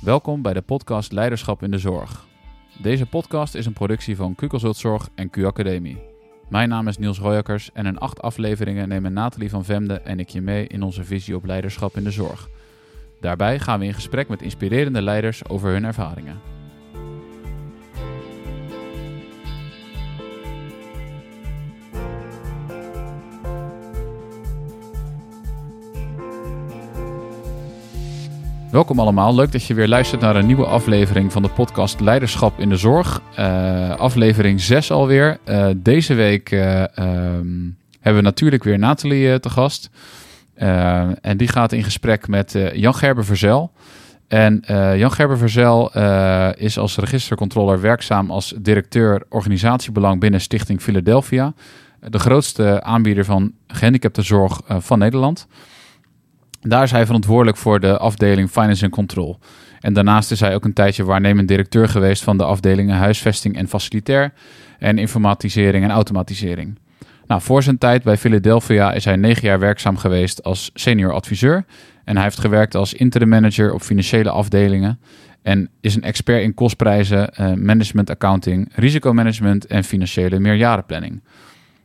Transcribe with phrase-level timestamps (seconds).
[0.00, 2.26] Welkom bij de podcast Leiderschap in de Zorg.
[2.82, 4.42] Deze podcast is een productie van Q
[5.14, 6.02] en Q Academie.
[6.48, 10.28] Mijn naam is Niels Royakkers en in acht afleveringen nemen Nathalie van Vemde en ik
[10.28, 12.48] je mee in onze visie op leiderschap in de zorg.
[13.20, 16.40] Daarbij gaan we in gesprek met inspirerende leiders over hun ervaringen.
[28.70, 32.58] Welkom allemaal, leuk dat je weer luistert naar een nieuwe aflevering van de podcast Leiderschap
[32.58, 33.22] in de Zorg.
[33.38, 35.38] Uh, aflevering 6 alweer.
[35.48, 39.90] Uh, deze week uh, um, hebben we natuurlijk weer Nathalie te gast.
[40.54, 43.72] en die gaat in gesprek met Jan Gerber Verzel.
[44.28, 44.64] En
[44.96, 45.92] Jan Gerber Verzel
[46.54, 51.52] is als registercontroller werkzaam als directeur organisatiebelang binnen Stichting Philadelphia.
[52.00, 55.46] De grootste aanbieder van gehandicaptenzorg van Nederland.
[56.60, 59.38] Daar is hij verantwoordelijk voor de afdeling Finance and Control.
[59.80, 63.68] En daarnaast is hij ook een tijdje waarnemend directeur geweest van de afdelingen huisvesting en
[63.68, 64.32] facilitair
[64.78, 66.78] en informatisering en automatisering.
[67.26, 71.64] Nou, voor zijn tijd bij Philadelphia is hij negen jaar werkzaam geweest als senior adviseur.
[72.04, 75.00] En hij heeft gewerkt als interim manager op financiële afdelingen.
[75.42, 81.22] En is een expert in kostprijzen, uh, management accounting, risicomanagement en financiële meerjarenplanning.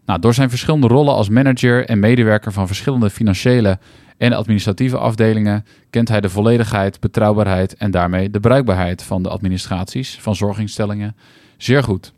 [0.05, 3.79] Nou, door zijn verschillende rollen als manager en medewerker van verschillende financiële
[4.17, 10.19] en administratieve afdelingen kent hij de volledigheid, betrouwbaarheid en daarmee de bruikbaarheid van de administraties
[10.21, 11.15] van zorginstellingen
[11.57, 12.13] zeer goed.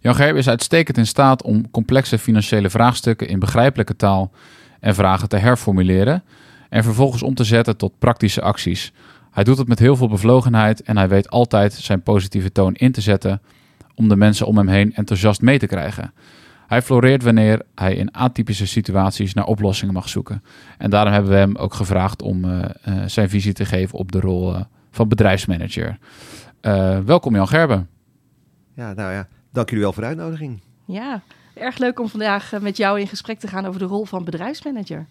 [0.00, 4.32] Jan Gerber is uitstekend in staat om complexe financiële vraagstukken in begrijpelijke taal
[4.80, 6.22] en vragen te herformuleren
[6.68, 8.92] en vervolgens om te zetten tot praktische acties.
[9.30, 12.92] Hij doet het met heel veel bevlogenheid en hij weet altijd zijn positieve toon in
[12.92, 13.42] te zetten
[13.94, 16.12] om de mensen om hem heen enthousiast mee te krijgen.
[16.66, 20.42] Hij floreert wanneer hij in atypische situaties naar oplossingen mag zoeken.
[20.78, 24.12] En daarom hebben we hem ook gevraagd om uh, uh, zijn visie te geven op
[24.12, 25.98] de rol uh, van bedrijfsmanager.
[27.04, 27.88] welkom Jan Gerben.
[28.74, 30.60] Ja, nou ja, dank jullie wel voor de uitnodiging.
[30.84, 31.22] Ja,
[31.54, 35.06] erg leuk om vandaag met jou in gesprek te gaan over de rol van bedrijfsmanager.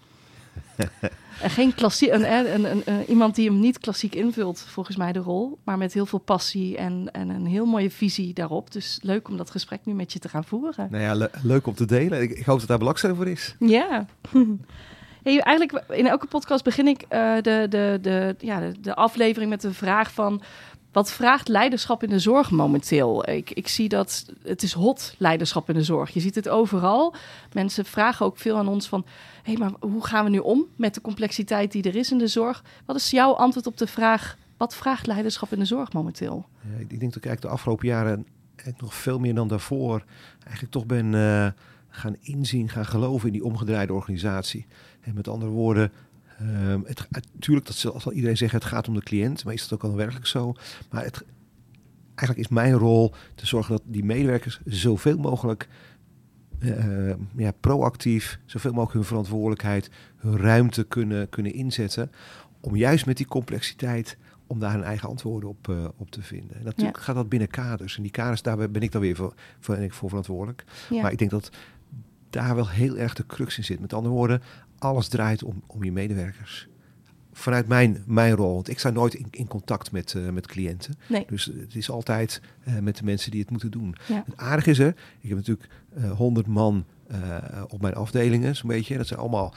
[1.41, 5.11] En geen klassiek, een, een, een, een, iemand die hem niet klassiek invult, volgens mij
[5.11, 8.71] de rol, maar met heel veel passie en, en een heel mooie visie daarop.
[8.71, 10.87] Dus leuk om dat gesprek nu met je te gaan voeren.
[10.91, 12.21] Nou ja, leuk om te delen.
[12.21, 13.55] Ik, ik, hoop dat daar belangstelling voor is.
[13.59, 14.05] Ja.
[15.23, 19.49] Hey, eigenlijk in elke podcast begin ik uh, de, de, de, ja, de, de aflevering
[19.49, 20.41] met de vraag van
[20.95, 23.29] wat vraagt leiderschap in de zorg momenteel?
[23.29, 26.09] Ik, ik zie dat het is hot leiderschap in de zorg.
[26.09, 27.13] Je ziet het overal.
[27.53, 29.05] Mensen vragen ook veel aan ons van...
[29.43, 32.17] hé, hey, maar hoe gaan we nu om met de complexiteit die er is in
[32.17, 32.63] de zorg?
[32.85, 34.37] Wat is jouw antwoord op de vraag...
[34.57, 36.45] wat vraagt leiderschap in de zorg momenteel?
[36.77, 38.27] Ik denk dat ik eigenlijk de afgelopen jaren...
[38.77, 40.03] nog veel meer dan daarvoor...
[40.43, 41.47] eigenlijk toch ben uh,
[41.89, 44.65] gaan inzien, gaan geloven in die omgedraaide organisatie.
[45.01, 45.91] En met andere woorden,
[46.41, 49.73] Um, het, natuurlijk, dat zal, iedereen zeggen, het gaat om de cliënt, maar is dat
[49.73, 50.53] ook al werkelijk zo?
[50.89, 51.23] Maar het,
[52.15, 55.67] eigenlijk is mijn rol te zorgen dat die medewerkers zoveel mogelijk
[56.59, 62.11] uh, ja, proactief, zoveel mogelijk hun verantwoordelijkheid, hun ruimte kunnen, kunnen inzetten.
[62.59, 64.17] Om juist met die complexiteit,
[64.47, 66.57] om daar hun eigen antwoorden op, uh, op te vinden.
[66.57, 67.95] En natuurlijk gaat dat binnen kaders.
[67.95, 70.63] En die kaders, daar ben ik dan weer voor, voor, voor verantwoordelijk.
[70.89, 71.01] Ja.
[71.01, 71.49] Maar ik denk dat
[72.29, 73.79] daar wel heel erg de crux in zit.
[73.79, 74.41] Met andere woorden,
[74.85, 76.67] alles draait om, om je medewerkers.
[77.31, 80.95] Vanuit mijn, mijn rol, want ik sta nooit in, in contact met, uh, met cliënten.
[81.09, 81.25] Nee.
[81.29, 83.95] Dus het is altijd uh, met de mensen die het moeten doen.
[84.07, 84.23] Ja.
[84.25, 85.69] Het aardige is er, ik heb natuurlijk
[86.15, 86.85] honderd uh, man
[87.67, 88.97] op mijn afdelingen, zo'n beetje.
[88.97, 89.53] Dat zijn allemaal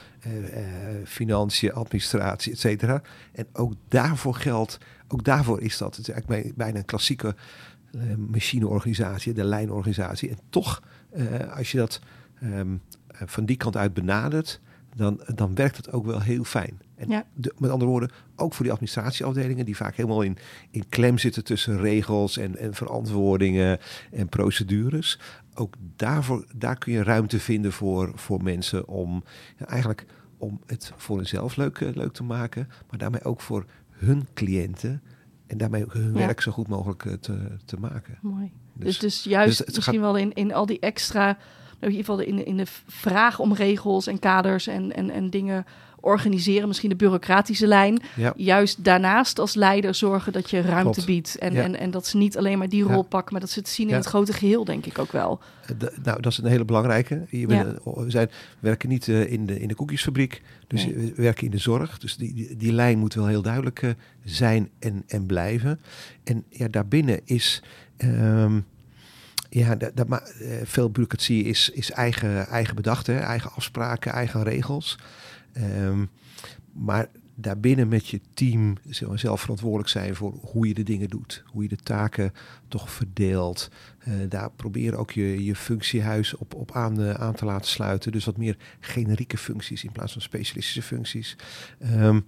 [1.05, 3.03] financiën, administratie, et cetera.
[3.33, 4.79] En ook daarvoor geldt,
[5.09, 5.97] ook daarvoor is dat.
[5.97, 7.35] Het is eigenlijk bijna een klassieke
[8.17, 10.29] machineorganisatie, de lijnorganisatie.
[10.29, 10.83] En toch,
[11.55, 12.01] als je dat
[12.43, 14.61] um, van die kant uit benadert,
[14.99, 16.81] dan, dan werkt het ook wel heel fijn.
[16.95, 17.25] En ja.
[17.35, 20.39] de, met andere woorden, ook voor die administratieafdelingen, die vaak helemaal in,
[20.71, 23.79] in klem zitten tussen regels en, en verantwoordingen
[24.11, 25.19] en procedures.
[25.55, 29.25] Ook daarvoor, daar kun je ruimte vinden voor, voor mensen om
[29.59, 30.07] ja, eigenlijk
[30.39, 35.03] om het voor hunzelf leuk, leuk te maken, maar daarmee ook voor hun cliënten
[35.47, 36.19] en daarmee ook hun ja.
[36.19, 38.19] werk zo goed mogelijk te, te maken.
[38.21, 38.53] Mooi.
[38.73, 40.03] Dus, dus, dus juist dus misschien gaat...
[40.03, 41.39] wel in, in al die extra
[41.81, 45.31] in ieder geval in de, in de vraag om regels en kaders en, en, en
[45.31, 45.67] dingen
[46.01, 48.01] organiseren, misschien de bureaucratische lijn.
[48.17, 48.33] Ja.
[48.37, 51.07] Juist daarnaast als leider zorgen dat je ruimte Klopt.
[51.07, 51.39] biedt.
[51.39, 51.63] En, ja.
[51.63, 53.03] en, en dat ze niet alleen maar die rol ja.
[53.03, 55.41] pakken, maar dat ze het zien in het grote geheel, denk ik ook wel.
[55.79, 57.27] De, nou, dat is een hele belangrijke.
[57.31, 60.95] Je bent, we, zijn, werken niet uh, in, de, in de koekjesfabriek, dus nee.
[60.95, 61.99] we werken in de zorg.
[61.99, 63.91] Dus die, die, die lijn moet wel heel duidelijk uh,
[64.25, 65.81] zijn en, en blijven.
[66.25, 67.63] En ja, daarbinnen is...
[67.99, 68.67] Um,
[69.49, 73.19] ja, dat, dat, maar, uh, veel bureaucratie is, is eigen, eigen bedacht, hè?
[73.19, 74.99] eigen afspraken, eigen regels.
[75.83, 76.11] Um,
[76.73, 78.77] maar daarbinnen met je team
[79.15, 81.43] zelf verantwoordelijk zijn voor hoe je de dingen doet.
[81.47, 82.33] Hoe je de taken
[82.69, 83.71] toch verdeelt.
[84.09, 88.13] Uh, daar proberen ook je, je functiehuis op, op aan, aan te laten sluiten.
[88.13, 91.37] Dus wat meer generieke functies in plaats van specialistische functies.
[91.97, 92.25] Um,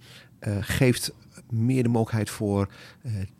[0.47, 1.13] uh, geeft
[1.49, 2.73] meer de mogelijkheid voor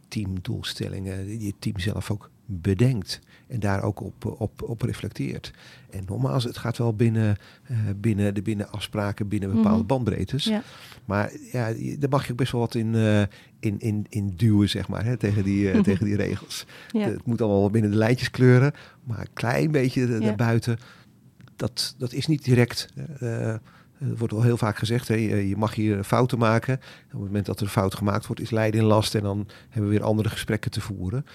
[0.07, 1.41] teamdoelstellingen.
[1.41, 5.51] Je team zelf ook bedenkt en daar ook op, op, op reflecteert.
[5.89, 7.37] En nogmaals, het gaat wel binnen,
[7.71, 10.43] uh, binnen de binnen afspraken, binnen bepaalde mm bandbreedtes.
[10.43, 10.63] Ja.
[11.05, 13.21] Maar ja, daar mag je ook best wel wat in, uh,
[13.59, 16.65] in, in, in duwen, zeg maar, hè, tegen, die, uh, tegen die regels.
[16.91, 17.07] Ja.
[17.07, 20.19] Het moet allemaal binnen de lijntjes kleuren, maar een klein beetje ja.
[20.19, 20.77] daarbuiten,
[21.55, 22.87] dat, dat is niet direct.
[24.17, 26.73] Wordt al heel vaak gezegd, hè, je mag hier fouten maken.
[27.05, 29.15] Op het moment dat er een fout gemaakt wordt, is lijden in last.
[29.15, 31.25] En dan hebben we weer andere gesprekken te voeren.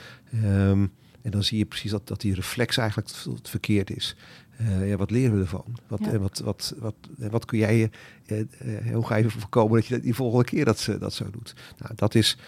[0.45, 0.93] Um,
[1.27, 4.17] en dan zie je precies dat, dat die reflex eigenlijk het verkeerd is.
[4.61, 5.77] Uh, ja, wat leren we ervan?
[5.89, 6.11] Wat, ja.
[6.11, 7.91] en wat, wat, wat, en wat kun jij,
[8.27, 11.31] uh, uh, hoe ga je voorkomen dat je dat die volgende keer dat, dat zo
[11.31, 11.55] doet?
[11.79, 12.39] Nou, dat is,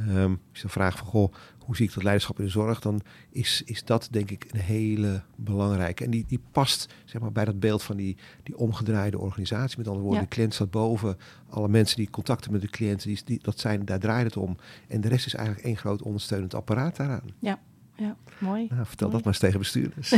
[0.00, 2.80] um, als je dan vraagt van, goh, hoe zie ik dat leiderschap in de zorg?
[2.80, 3.00] Dan
[3.30, 6.04] is, is dat denk ik een hele belangrijke.
[6.04, 9.78] En die, die past zeg maar, bij dat beeld van die, die omgedraaide organisatie.
[9.78, 10.28] Met andere woorden, ja.
[10.28, 11.16] de cliënt staat boven.
[11.48, 14.56] Alle mensen die contacten met de cliënten, die, die, dat zijn, daar draait het om.
[14.88, 17.30] En de rest is eigenlijk één groot ondersteunend apparaat daaraan.
[17.38, 17.58] Ja
[17.98, 18.66] ja, mooi.
[18.70, 19.22] Nou, vertel mooi.
[19.22, 20.10] dat maar eens tegen bestuurders.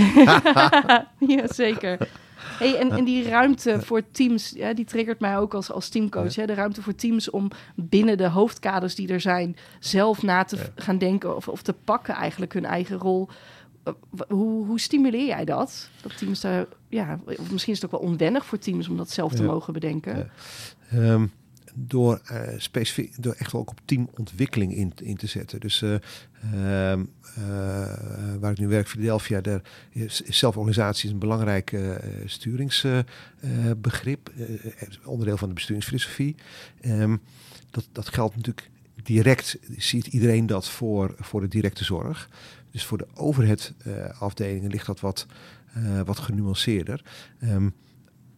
[1.37, 2.09] ja, zeker.
[2.41, 6.35] Hey, en, en die ruimte voor teams, ja, die triggert mij ook als, als teamcoach.
[6.35, 6.41] Ja.
[6.41, 6.47] Hè?
[6.47, 10.63] De ruimte voor teams om binnen de hoofdkaders die er zijn, zelf na te ja.
[10.75, 13.29] gaan denken of, of te pakken eigenlijk hun eigen rol.
[13.89, 13.95] Uh,
[14.29, 15.91] hoe, hoe stimuleer jij dat?
[16.03, 19.11] Dat teams daar, ja, of misschien is het ook wel onwennig voor teams om dat
[19.11, 20.31] zelf te mogen bedenken.
[20.95, 21.33] Um,
[21.75, 25.61] door, uh, specifiek, door echt ook op teamontwikkeling in, in te zetten.
[25.61, 25.95] Dus uh,
[26.55, 27.01] uh,
[28.41, 31.77] waar ik nu werk, Philadelphia, daar is, is zelforganisatie is een belangrijk
[32.25, 34.33] sturingsbegrip,
[35.05, 36.37] onderdeel van de besturingsfilosofie.
[36.87, 37.21] Um,
[37.71, 38.71] dat, dat geldt natuurlijk
[39.03, 42.29] direct, ziet iedereen dat voor, voor de directe zorg.
[42.71, 45.27] Dus voor de overhead-afdelingen ligt dat wat,
[46.05, 47.05] wat genuanceerder.
[47.43, 47.75] Um,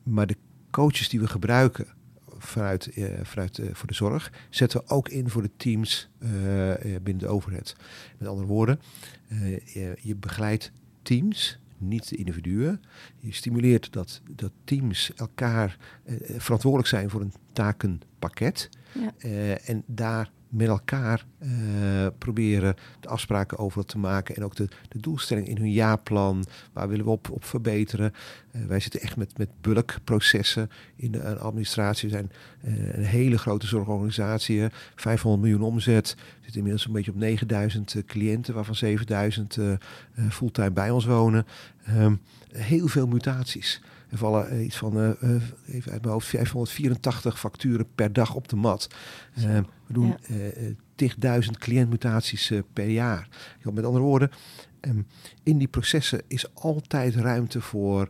[0.02, 0.37] maar de
[0.70, 1.87] coaches die we gebruiken
[2.52, 6.31] vanuit, uh, vanuit uh, voor de zorg, zetten we ook in voor de teams uh,
[6.81, 7.76] binnen de overheid.
[8.19, 8.81] Met andere woorden,
[9.64, 10.72] je, je begeleidt
[11.02, 12.82] teams niet de individuen.
[13.19, 15.78] Je stimuleert dat, dat teams elkaar
[16.37, 18.69] verantwoordelijk zijn voor een takenpakket.
[18.93, 19.12] Ja.
[19.56, 24.37] en daar met elkaar uh, proberen de afspraken over te maken.
[24.37, 26.44] En ook de, de doelstelling in hun jaarplan.
[26.72, 28.12] Waar willen we op, op verbeteren?
[28.52, 32.08] Uh, wij zitten echt met, met bulkprocessen in de administratie.
[32.08, 32.32] We zijn
[32.93, 34.69] een hele grote zorgorganisatie.
[34.94, 36.16] 500 miljoen omzet.
[36.40, 38.55] Zitten inmiddels een beetje op 9000 cliënten.
[38.55, 39.58] Waarvan 7000
[40.31, 41.46] fulltime bij ons wonen.
[41.88, 42.20] Um,
[42.52, 43.81] heel veel mutaties.
[44.12, 45.11] Er vallen iets van, uh,
[45.67, 48.88] even uit mijn hoofd, 584 facturen per dag op de mat.
[49.38, 49.44] Uh,
[49.87, 50.35] we doen ja.
[50.37, 53.29] uh, tigduizend cliëntmutaties per jaar.
[53.73, 54.31] Met andere woorden,
[54.81, 55.06] um,
[55.43, 58.09] in die processen is altijd ruimte voor,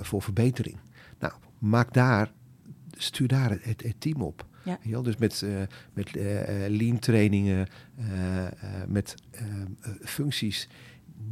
[0.00, 0.76] voor verbetering.
[1.18, 2.32] Nou, maak daar,
[2.96, 4.46] stuur daar het, het, het team op.
[4.64, 4.78] Ja.
[4.82, 5.50] Ja, dus met, uh,
[5.92, 6.24] met uh,
[6.68, 7.68] lean trainingen,
[7.98, 8.06] uh,
[8.86, 9.14] met
[10.02, 10.68] functies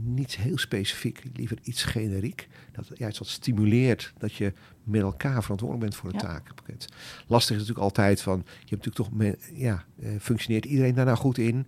[0.04, 2.48] niet heel specifiek, liever iets generiek.
[2.72, 4.52] Dat juist wat stimuleert dat je
[4.82, 6.26] met elkaar verantwoordelijk bent voor een ja.
[6.26, 6.86] takenpakket.
[7.26, 9.84] Lastig is natuurlijk altijd van, je hebt natuurlijk toch, ja,
[10.20, 11.66] functioneert iedereen daar nou goed in?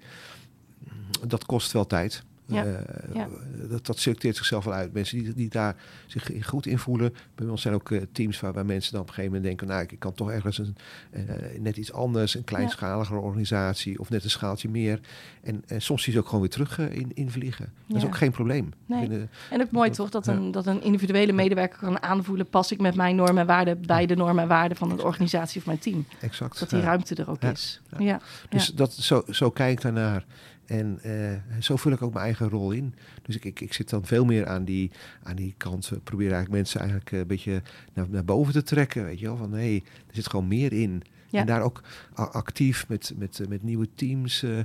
[1.26, 2.24] Dat kost wel tijd.
[2.48, 2.64] Ja.
[2.64, 2.74] Uh,
[3.14, 3.28] ja.
[3.68, 4.92] Dat, dat selecteert zichzelf wel uit.
[4.92, 5.76] Mensen die, die daar
[6.06, 7.14] zich goed in voelen.
[7.34, 9.76] Bij ons zijn ook uh, teams waarbij mensen dan op een gegeven moment denken...
[9.76, 10.76] nou, ik, kan toch ergens een,
[11.10, 11.22] uh,
[11.60, 13.98] net iets anders, een kleinschaligere organisatie...
[13.98, 15.00] of net een schaaltje meer.
[15.42, 17.72] En, en soms zie je ook gewoon weer terug in, invliegen.
[17.86, 18.72] Dat is ook geen probleem.
[18.86, 19.28] Nee.
[19.50, 22.48] En ook mooi dat, toch, dat, een, dat een individuele medewerker kan aanvoelen...
[22.48, 25.60] pas ik met mijn normen en waarden bij de normen en waarden van de organisatie
[25.60, 26.06] of mijn team.
[26.20, 26.58] Exact.
[26.58, 27.80] Dat die ruimte er ook is.
[27.98, 28.20] Ja.
[28.48, 30.24] Dus Dat, zo, zo kijk ik daarnaar.
[30.68, 32.94] En uh, zo vul ik ook mijn eigen rol in.
[33.22, 34.90] Dus ik, ik, ik zit dan veel meer aan die,
[35.22, 35.88] aan die kant.
[35.88, 37.62] We proberen eigenlijk mensen eigenlijk een beetje
[37.94, 39.04] naar, naar boven te trekken.
[39.04, 41.02] Weet je wel, van hé, hey, er zit gewoon meer in.
[41.30, 41.40] Ja.
[41.40, 41.82] En daar ook
[42.14, 44.64] actief met, met, met nieuwe teams uh, uh,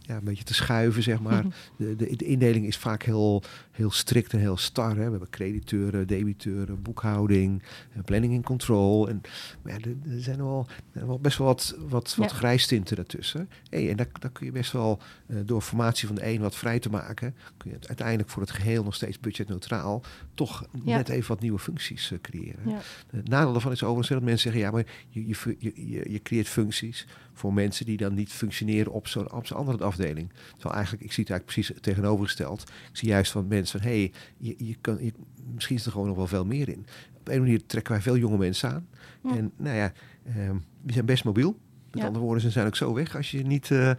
[0.00, 1.44] ja, een beetje te schuiven, zeg maar.
[1.76, 4.90] de, de, de, indeling is vaak heel, heel strikt en heel star.
[4.96, 5.04] Hè.
[5.04, 7.62] We hebben crediteuren, debiteuren, boekhouding,
[8.04, 9.08] planning en control.
[9.08, 9.20] En
[9.62, 12.36] maar ja, er, er zijn wel, wel best wel wat, wat, wat ja.
[12.36, 13.48] grijstinten daartussen.
[13.70, 16.56] Hey, en daar, daar kun je best wel uh, door formatie van de een wat
[16.56, 20.02] vrij te maken, kun je uiteindelijk voor het geheel nog steeds budgetneutraal
[20.34, 22.78] toch net even wat nieuwe functies creëren.
[23.10, 26.48] Het nadeel daarvan is overigens dat mensen zeggen, ja, maar je, je, je, je creëert
[26.48, 30.32] functies voor mensen die dan niet functioneren op zo'n op andere afdeling.
[30.52, 32.62] Terwijl eigenlijk, ik zie het eigenlijk precies tegenovergesteld.
[32.62, 35.12] Ik zie juist van mensen van, hé, hey, je, je kan, je,
[35.54, 36.86] misschien is er gewoon nog wel veel meer in.
[37.24, 38.86] een manier trekken wij veel jonge mensen aan.
[39.22, 39.36] Ja.
[39.36, 39.92] En nou ja,
[40.26, 41.58] ehm, die zijn best mobiel.
[41.90, 42.06] Met Ja.
[42.06, 43.96] andere woorden, ze zijn ook zo weg als je niet eh, eh,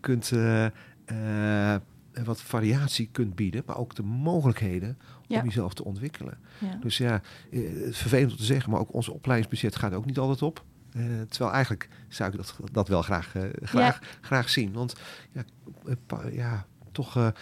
[0.00, 0.66] kunt, eh,
[2.24, 5.38] wat variatie kunt bieden, maar ook de mogelijkheden Ja.
[5.40, 6.38] om jezelf te ontwikkelen.
[6.58, 6.78] Ja.
[6.80, 10.06] Dus ja, eh, het is vervelend om te zeggen, maar ook ons opleidingsbudget gaat ook
[10.06, 10.64] niet altijd op.
[10.92, 14.72] Eh, terwijl eigenlijk zou ik dat, dat wel graag, eh, graag, graag zien.
[14.72, 14.94] Want
[15.32, 15.44] ja,
[15.86, 17.34] eh, ja toch, eh, eh,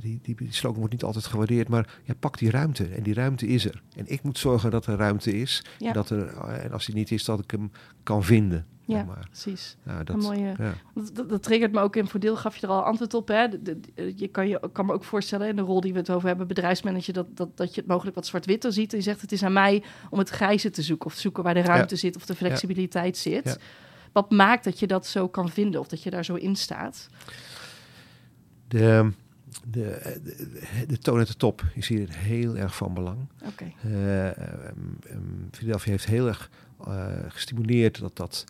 [0.00, 2.84] die, die, die slogan wordt niet altijd gewaardeerd, maar ja, pak die ruimte.
[2.88, 3.82] En die ruimte is er.
[3.96, 5.64] En ik moet zorgen dat er ruimte is.
[5.78, 5.86] Ja.
[5.88, 7.70] En, dat er, eh, en als die niet is, dat ik hem
[8.02, 8.66] kan vinden.
[8.90, 9.26] Ja, zeg maar.
[9.30, 9.76] precies.
[9.82, 10.74] Nou, dat, Een mooie, ja.
[10.94, 13.28] dat, dat, dat triggert me ook in voordeel, gaf je er al antwoord op.
[13.28, 13.48] Hè?
[13.48, 15.98] De- de- de- je kan je kan me ook voorstellen, in de rol die we
[15.98, 18.92] het over hebben, bedrijfsmanager, dat, dat, dat je het mogelijk wat zwart-witter ziet.
[18.92, 21.06] En je zegt, het is aan mij om het grijze te zoeken.
[21.06, 23.58] Of zoeken waar de ruimte zit of de flexibiliteit zit.
[24.12, 27.08] Wat maakt dat je dat zo kan vinden of dat je daar zo in staat?
[28.68, 29.10] De,
[29.66, 33.18] de, de, de toon uit de top is hier heel erg van belang.
[33.46, 33.72] Oké.
[33.84, 33.92] Ehm,
[35.08, 35.20] ehm,
[35.50, 36.50] Philadelphia heeft heel erg
[36.86, 38.44] eh, gestimuleerd dat, dat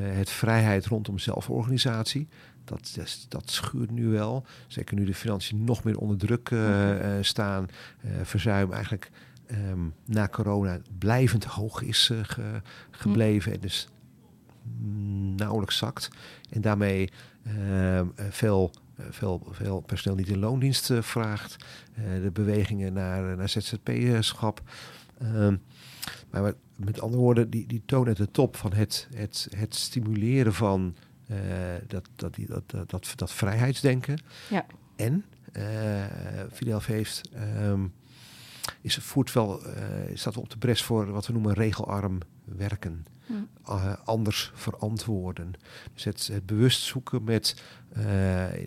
[0.00, 2.28] het vrijheid rondom zelforganisatie.
[2.64, 4.44] Dat, dat, dat schuurt nu wel.
[4.66, 7.66] Zeker nu de financiën nog meer onder druk eh, eh, staan.
[8.00, 9.10] eh, verzuim eigenlijk
[9.46, 13.52] ehm, na corona blijvend hoog is eh, ge- gebleven.
[13.52, 13.88] En dus
[14.80, 16.08] mm, nauwelijks zakt.
[16.50, 17.10] En daarmee
[17.44, 21.56] ehm, eh, veel, eh, veel, veel personeel niet in loondienst eh, vraagt.
[21.94, 24.60] Eh, de bewegingen naar, naar ZZP-schap.
[25.22, 25.56] Ehm,
[26.30, 30.54] maar met andere woorden, die, die toon uit de top van het, het, het stimuleren
[30.54, 31.36] van eh,
[31.86, 34.20] dat, dat, die, dat, dat, dat, dat vrijheidsdenken.
[34.50, 34.66] Ja.
[34.96, 35.24] En
[36.52, 37.86] Philadelphia heeft, ehm,
[38.80, 43.06] is, voert wel, eh, staat wel op de bres voor wat we noemen regelarm werken.
[43.26, 43.74] Hm.
[44.04, 45.52] Anders verantwoorden.
[45.94, 47.62] Dus het, het bewust zoeken met,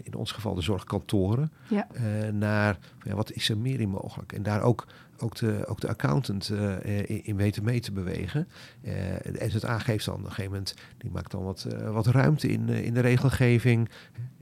[0.03, 1.87] in ons geval de zorgkantoren, Ja.
[2.31, 4.33] naar ja, wat is er meer in mogelijk.
[4.33, 8.47] En daar ook, ook, de, ook de accountant eh, in, weten mee te bewegen.
[8.81, 8.93] Eh
[9.23, 12.47] de NZA geeft dan op een gegeven moment, die maakt dan wat, eh, wat ruimte
[12.47, 13.89] in, in de regelgeving.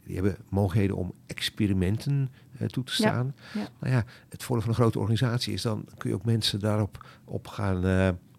[0.03, 2.31] Die hebben mogelijkheden om experimenten
[2.67, 3.35] toe te staan.
[3.53, 3.67] ja.
[3.79, 7.05] Nou ja, het voordeel van een grote organisatie is dan kun je ook mensen daarop
[7.25, 7.83] op gaan,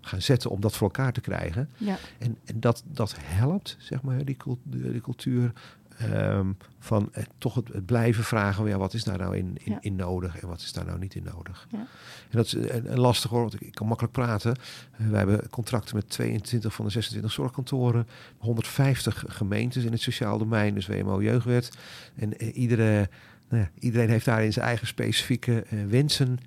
[0.00, 1.68] gaan zetten om dat voor elkaar te krijgen.
[1.76, 1.96] Ja.
[2.18, 5.52] En, en dat, dat helpt, zeg maar, die, cult- de, die cultuur
[5.98, 9.72] ehm, van toch het, het blijven vragen, van, ja, wat is daar nou in, in,
[9.72, 9.78] Ja.
[9.80, 11.66] in nodig en wat is daar nou niet in nodig.
[11.70, 11.78] Ja.
[11.78, 14.56] En dat is een, een lastig hoor, want ik, ik kan makkelijk praten.
[15.00, 18.06] Uh, wij hebben contracten met 22 van de 26 zorgkantoren,
[18.38, 21.70] 150 gemeentes in het sociaal domein, dus WMO Jeugdwet.
[22.16, 23.08] En eh, iedere,
[23.48, 26.38] nou ja, iedereen heeft daarin zijn eigen specifieke eh, wensen.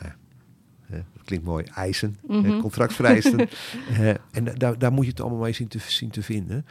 [0.00, 0.12] Nou
[0.90, 3.48] eh, dat klinkt mooi, eisen, eh, contractvereisten.
[3.88, 6.66] Eh, en da- daar, daar moet je het allemaal mee zien te, zien te vinden.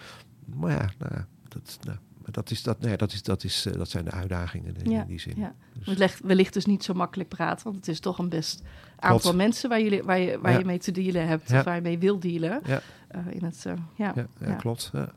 [0.56, 1.98] Maar ja, nou, dat, nou,
[2.32, 5.04] dat, is, dat, ja, dat, is, dat, is, eh, dat zijn de uitdagingen in, Ja,
[5.04, 5.34] die zin.
[5.38, 5.54] ja.
[5.78, 8.62] Dus- Het ligt wellicht dus niet zo makkelijk praten, want het is toch een best
[9.00, 9.36] aantal Klopt.
[9.36, 10.58] mensen waar, jullie, waar, je, waar Ja.
[10.58, 11.58] je mee te dealen hebt, Ja.
[11.60, 12.62] of waar je mee wil dealen.
[12.66, 12.82] Ja.
[13.08, 14.14] eh, in het, eh, ja.
[14.40, 14.90] ja, klopt.
[14.94, 15.12] Ja.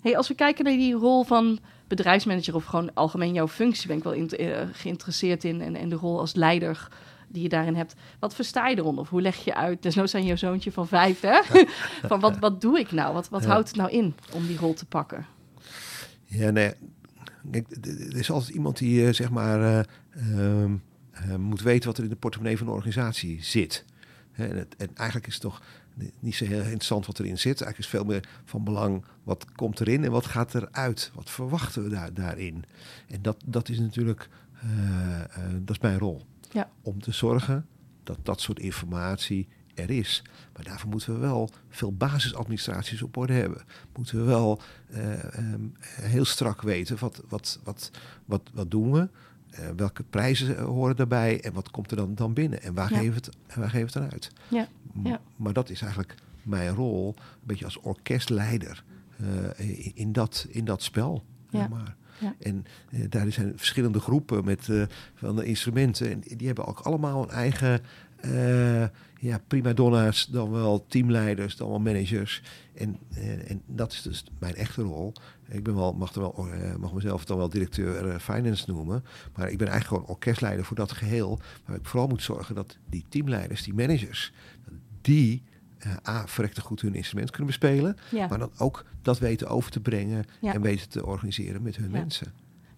[0.00, 3.96] Hey, als we kijken naar die rol van bedrijfsmanager of gewoon algemeen jouw functie, ben
[3.96, 4.30] ik wel in-
[4.72, 6.88] geïnteresseerd in en, en de rol als leider
[7.28, 7.94] die je daarin hebt.
[8.18, 9.02] Wat versta je eronder?
[9.02, 9.82] Of hoe leg je uit?
[9.82, 11.40] Desnoods aan jouw zoontje van vijf, hè?
[12.08, 13.14] van wat, wat doe ik nou?
[13.14, 15.26] Wat, wat houdt het nou in om die rol te pakken?
[16.34, 16.72] Ja, nee.
[17.50, 19.84] Kijk, er is altijd iemand die, eh, zeg maar, eh,
[20.62, 20.76] ehm,
[21.10, 23.84] eh, moet weten wat er in de portemonnee van de organisatie zit.
[24.32, 25.62] En, het- en eigenlijk is het toch
[25.94, 27.60] ni- niet zo heel interessant wat erin zit.
[27.62, 31.10] Eigenlijk is veel meer van belang wat komt erin en wat gaat eruit.
[31.14, 32.64] Wat verwachten we daar, daarin?
[33.08, 34.28] En dat, dat is natuurlijk,
[35.60, 36.26] dat is mijn rol.
[36.52, 36.70] Ja.
[36.82, 37.66] Om te zorgen
[38.02, 40.22] dat dat soort informatie er is.
[40.54, 43.62] Maar daarvoor moeten we wel veel basisadministraties op orde hebben.
[43.96, 45.60] Moeten we wel eh, ehm,
[46.00, 47.90] heel strak weten wat, wat, wat,
[48.24, 49.08] wat, wat doen we.
[49.50, 52.92] eh, welke prijzen eh, horen daarbij en wat komt er dan, dan binnen en waar,
[52.92, 52.98] Ja.
[52.98, 54.30] geven het, en waar geven het aan uit?
[54.48, 54.68] Ja,
[55.04, 55.20] ja.
[55.36, 58.84] Maar dat is eigenlijk mijn rol, een beetje als orkestleider
[59.56, 61.24] in, in, dat, in dat spel.
[61.50, 61.68] Ja.
[61.68, 61.96] maar.
[62.18, 62.34] Ja.
[62.40, 62.64] En
[63.08, 64.68] daar zijn verschillende groepen met
[65.14, 66.10] van de instrumenten.
[66.10, 67.80] En die hebben ook allemaal een eigen
[69.24, 72.42] ja, prima donna's, dan wel teamleiders, dan wel managers.
[72.74, 72.98] En,
[73.46, 75.12] en dat is dus mijn echte rol.
[75.48, 79.04] Ik ben wel, mag, er wel, eh, mag mezelf dan wel directeur eh, finance noemen.
[79.34, 81.40] Maar ik ben eigenlijk gewoon orkestleider voor dat geheel.
[81.66, 84.32] Maar ik vooral moet zorgen dat die teamleiders, die managers,
[85.00, 85.42] die
[85.78, 87.96] eh, A, verrekte goed hun instrument kunnen bespelen.
[88.10, 88.26] Ja.
[88.28, 90.52] Maar dan ook dat weten over te brengen Ja.
[90.54, 91.98] en weten te organiseren met hun Ja.
[91.98, 92.32] mensen.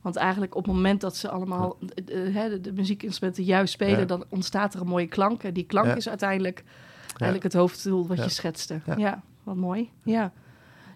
[0.06, 3.98] Want eigenlijk op het moment dat ze allemaal eh, eh, de, de muziekinstrumenten juist spelen,
[3.98, 4.04] Ja.
[4.04, 5.42] dan ontstaat er een mooie klank.
[5.42, 5.94] En die klank Ja.
[5.96, 6.64] is uiteindelijk,
[7.08, 8.80] eigenlijk het hoofddoel wat je schetste.
[8.96, 9.22] Ja.
[9.42, 9.90] Wat mooi.
[10.02, 10.32] Ja.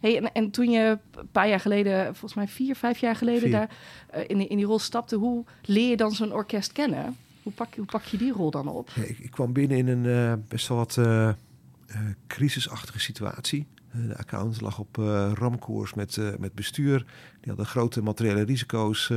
[0.00, 3.40] Hey, en, en toen je een paar jaar geleden, volgens mij vier, vijf jaar geleden,
[3.40, 3.50] Vier.
[3.50, 3.70] daar
[4.06, 7.16] eh, in, die- in die rol stapte, hoe leer je dan zo'n orkest kennen?
[7.42, 8.90] Hoe pak, hoe pak je die rol dan op?
[8.94, 11.30] Ja, ik, ik kwam binnen in een uh, best wel wat uh,
[12.26, 13.66] crisisachtige situatie.
[13.92, 14.96] De account lag op
[15.34, 16.98] ramkoers met, met bestuur.
[17.40, 19.10] Die hadden grote materiële risico's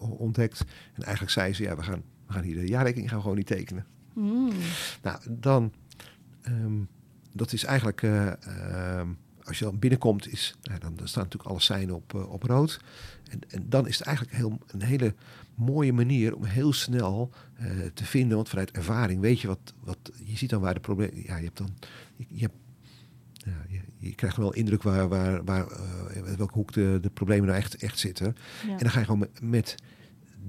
[0.00, 0.64] ontdekt.
[0.94, 3.46] En eigenlijk zei ze, ja, we gaan, we gaan hier de jaarrekening gaan gewoon niet
[3.46, 3.86] tekenen.
[4.12, 4.50] Mm.
[5.02, 5.72] Nou, dan...
[6.48, 6.88] Um,
[7.32, 8.02] dat is eigenlijk...
[8.02, 9.08] ehm,
[9.44, 12.80] als je dan binnenkomt, is, nou, dan, dan staan natuurlijk alle seinen op, op rood.
[13.30, 15.14] En, en, dan is het eigenlijk heel, een hele
[15.54, 17.30] mooie manier om heel snel
[17.94, 18.36] te vinden.
[18.36, 21.22] Want vanuit ervaring weet je wat, wat je ziet dan waar de problemen.
[21.22, 21.74] Ja, je hebt dan.
[22.16, 22.54] Je, je, hebt,
[23.44, 25.66] ja, je, je, krijgt wel indruk waar, waar, waar
[26.16, 28.36] uh, welke hoek de, de problemen nou echt, echt zitten.
[28.66, 28.70] Ja.
[28.70, 29.74] En dan ga je gewoon met, met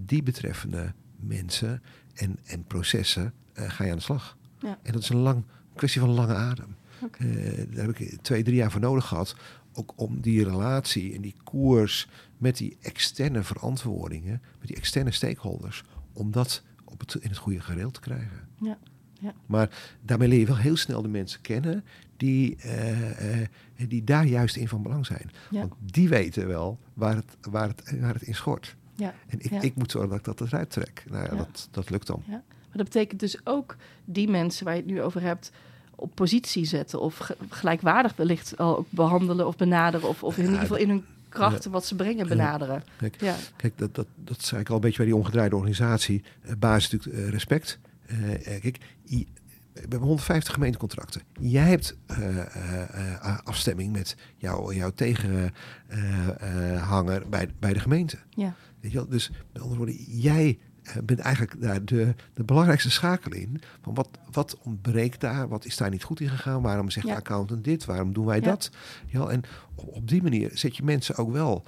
[0.05, 1.81] die betreffende mensen
[2.13, 4.37] en, en processen uh, ga je aan de slag.
[4.59, 4.79] Ja.
[4.83, 5.43] En dat is een lang
[5.75, 6.75] kwestie van lange adem.
[7.01, 7.67] Okay.
[7.69, 9.35] daar heb ik twee, drie jaar voor nodig gehad.
[9.73, 15.83] Ook om die relatie en die koers met die externe verantwoordingen, met die externe stakeholders,
[16.13, 18.47] om dat op het, in het goede gereel te krijgen.
[18.61, 18.77] Ja.
[19.19, 19.33] Ja.
[19.45, 19.69] Maar
[20.01, 21.83] daarmee leer je wel heel snel de mensen kennen
[22.17, 23.47] die, uh, uh,
[23.87, 25.31] die daar juist in van belang zijn.
[25.49, 25.59] Ja.
[25.59, 28.75] Want die weten wel waar het, waar het, waar het in schort.
[28.95, 29.13] Ja.
[29.27, 29.61] En ik, Ja.
[29.61, 31.03] ik moet zorgen dat ik dat eruit trek.
[31.09, 31.35] Nou ja.
[31.35, 32.23] Dat, dat lukt dan.
[32.27, 35.51] Maar dat betekent dus ook die mensen waar je het nu over hebt
[35.95, 40.59] op positie zetten of ge- gelijkwaardig wellicht al behandelen of benaderen of, of in ieder
[40.59, 42.83] geval in hun krachten wat ze brengen benaderen.
[42.97, 46.23] Kijk, Ja, Kijk, dat, dat, dat zei ik al een beetje bij die omgedraaide organisatie.
[46.41, 47.79] Eh, basis natuurlijk eh, respect.
[48.05, 48.77] Eh, eh, kijk,
[49.09, 49.27] i-
[49.75, 51.21] we hebben 150 gemeentecontracten.
[51.39, 58.17] Jij hebt eh, eh, eh, afstemming met jouw, jouw tegenhanger bij, bij de gemeente.
[58.29, 59.07] ja, Weet je wel?
[59.07, 60.59] Dus met andere woorden, jij
[61.03, 63.61] bent eigenlijk daar de, de belangrijkste schakel in.
[63.81, 65.47] Van wat, wat ontbreekt daar?
[65.47, 66.61] Wat is daar niet goed in gegaan?
[66.61, 67.11] Waarom zegt Ja.
[67.13, 67.85] de accountant dit?
[67.85, 68.45] Waarom doen wij Ja.
[68.45, 68.71] dat?
[69.07, 69.41] Ja, en
[69.75, 71.65] op, op die manier zet je mensen ook wel.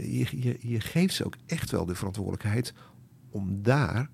[0.00, 2.72] je, je, je geeft ze ook echt wel de verantwoordelijkheid
[3.30, 4.08] om daar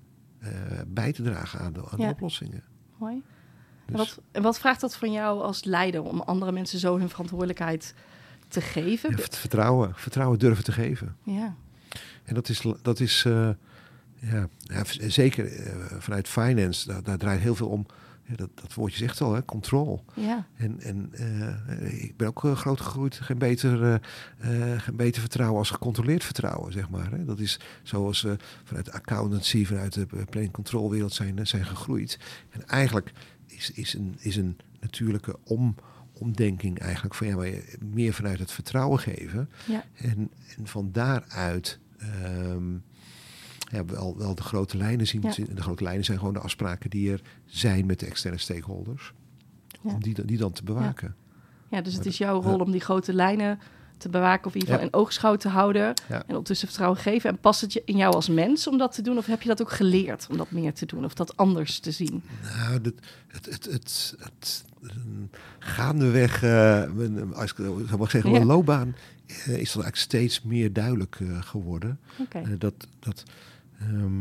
[0.87, 2.09] bij te dragen aan de, aan de Ja.
[2.09, 2.63] oplossingen.
[3.01, 3.21] Mooi.
[3.85, 7.09] En Dus, wat, wat vraagt dat van jou als leider om andere mensen zo hun
[7.09, 7.93] verantwoordelijkheid
[8.47, 9.09] te geven?
[9.09, 11.15] ja, vert- vertrouwen, vertrouwen durven te geven.
[11.23, 11.55] Ja,
[12.23, 13.49] En dat is, dat is eh,
[14.19, 17.85] ja, ja, zeker eh, vanuit finance, daar, daar draait heel veel om.
[18.35, 20.05] Dat, dat woordje zegt al, hè, control.
[20.13, 23.15] ja, En, en eh, ik ben ook eh, groot gegroeid.
[23.15, 24.01] Geen beter,
[24.37, 27.11] eh, geen beter vertrouwen als gecontroleerd vertrouwen, zeg maar.
[27.11, 27.25] Hè.
[27.25, 32.19] Dat is zoals we vanuit de accountancy, vanuit de planning control wereld zijn, zijn gegroeid.
[32.49, 33.11] En eigenlijk
[33.47, 35.75] is, is, een, is een natuurlijke om,
[36.13, 39.49] omdenking eigenlijk van ja, maar meer vanuit het vertrouwen geven.
[39.67, 42.77] ja, En, en van daaruit ehm,
[43.71, 45.21] ja, wel, wel de grote lijnen zien.
[45.21, 45.33] Ja.
[45.53, 49.13] De grote lijnen zijn gewoon de afspraken die er zijn met de externe stakeholders.
[49.83, 49.91] Ja.
[49.93, 51.15] Om die, dan- die dan te bewaken.
[51.69, 51.81] ja.
[51.81, 53.59] Dus het is jouw rol om die grote lijnen
[53.97, 55.93] te bewaken of in ieder geval in oogschouw te houden.
[56.07, 57.29] En ondertussen vertrouwen geven.
[57.29, 59.17] En past het je in jou als mens om dat te doen?
[59.17, 61.05] Of heb je dat ook geleerd om dat meer te doen?
[61.05, 62.23] Of dat anders te zien?
[62.57, 62.93] Nou, dat,
[63.27, 65.29] het, het, het, het, een
[65.59, 68.95] gaandeweg, eh, mijn- als ik het zo mag zeggen, mijn loopbaan
[69.27, 71.99] eh, is dat eigenlijk steeds meer duidelijk eh, geworden.
[72.29, 73.23] Eh, dat dat
[73.81, 74.19] ehm,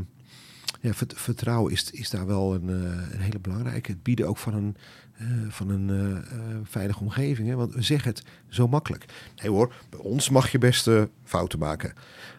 [0.80, 3.90] ja, vert- vertrouwen is, is daar wel een, eh, een hele belangrijke.
[3.90, 4.76] Het bieden ook van een,
[5.12, 7.48] eh, van een eh, veilige omgeving.
[7.48, 7.54] Hè?
[7.54, 9.04] Want we zeggen het zo makkelijk.
[9.36, 10.88] Nee hoor, bij ons mag je best
[11.24, 11.88] fouten maken.
[11.88, 11.94] En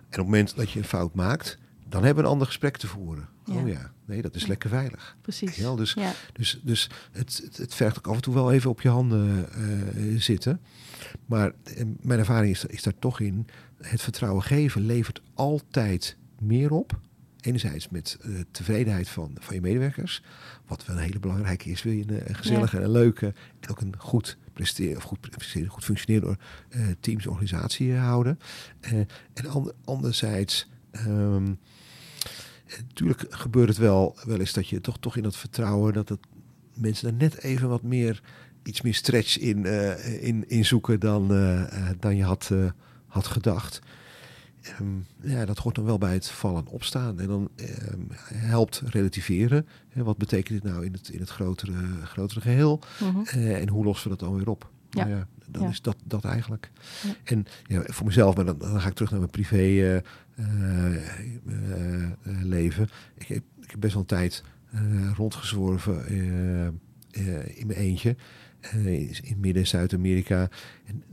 [0.06, 1.58] op het moment dat je een fout maakt,
[1.88, 3.30] dan hebben we een ander gesprek te voeren.
[3.46, 3.54] Ja.
[3.54, 5.18] Oh ja, nee, dat is lekker veilig.
[5.22, 5.56] Precies.
[5.56, 8.70] Ja, dus Ja, dus, dus het, het, het vergt ook af en toe wel even
[8.70, 9.48] op je handen
[10.22, 10.62] zitten.
[11.26, 11.52] Maar
[12.02, 13.48] mijn ervaring is, is daar toch in.
[13.82, 17.00] Het vertrouwen geven levert altijd meer op.
[17.42, 20.24] Enerzijds met eh, tevredenheid van, van je medewerkers.
[20.68, 21.84] Wat wel een hele belangrijke is.
[21.84, 25.20] Wil je een, een gezellige en een leuke en ook een goed presteren of goed,
[25.20, 26.38] presteren, goed functionerende
[26.70, 28.40] eh teams, organisatie eh, houden.
[28.80, 28.92] Eh,
[29.34, 30.70] en ander- anderzijds.
[30.92, 31.54] ehm,
[32.88, 36.20] Natuurlijk gebeurt het wel, wel eens dat je toch, toch in dat vertrouwen dat het
[36.74, 38.22] mensen er net even wat meer
[38.64, 42.66] iets meer stretch in, eh, in, in zoeken dan, eh, eh, dan je had, eh,
[43.08, 43.80] had gedacht.
[44.62, 47.20] Ehm, ja, dat hoort dan wel bij het vallen en opstaan.
[47.20, 48.02] En dan ehm,
[48.34, 49.68] helpt relativeren.
[49.90, 52.80] Hè, wat betekent dit nou in het, in het grotere, grotere geheel?
[53.00, 53.20] Mhm.
[53.26, 54.70] Eh, en hoe lossen we dat dan weer op?
[54.90, 55.04] Ja.
[55.06, 55.70] Nou ja, dan Ja.
[55.70, 56.72] is dat, dat eigenlijk.
[57.04, 57.14] Ja.
[57.24, 60.04] En ja, voor mezelf, maar dan, dan ga ik terug naar mijn privé eh, eh,
[62.44, 62.88] leven.
[63.18, 64.44] Ik heb, ik heb best wel een tijd
[65.16, 66.08] rondgezworven
[67.56, 68.16] in mijn eentje.
[69.22, 70.50] in Midden- en Zuid-Amerika.
[70.86, 71.04] En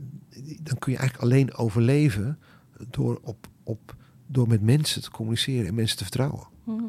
[0.63, 2.39] dan kun je eigenlijk alleen overleven
[2.89, 3.95] door, op, op,
[4.27, 6.47] door met mensen te communiceren en mensen te vertrouwen.
[6.63, 6.83] Mhm.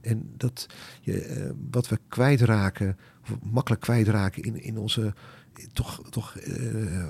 [0.00, 0.66] En dat
[1.00, 5.14] je, eh, wat we kwijtraken, of makkelijk kwijtraken in, in onze
[5.72, 6.36] toch, toch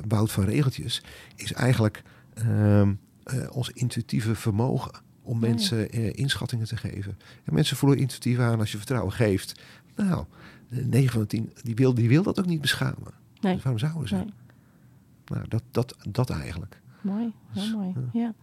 [0.08, 1.02] woud van regeltjes,
[1.34, 2.02] is eigenlijk
[2.34, 7.18] ehm, eh, ons intuïtieve vermogen om mensen inschattingen te geven.
[7.44, 9.60] En mensen voelen intuïtief aan als je vertrouwen geeft.
[9.96, 10.24] Nou,
[10.68, 13.14] 9 van de 10, die wil, die wil dat ook niet beschamen.
[13.40, 13.54] Nee.
[13.54, 14.14] Dus waarom zouden ze?
[14.14, 14.32] Nee.
[15.26, 16.80] Nou, dat, dat, dat eigenlijk.
[17.06, 17.92] Mooi, heel Dus, mooi.
[18.12, 18.20] ja.
[18.20, 18.34] Ja.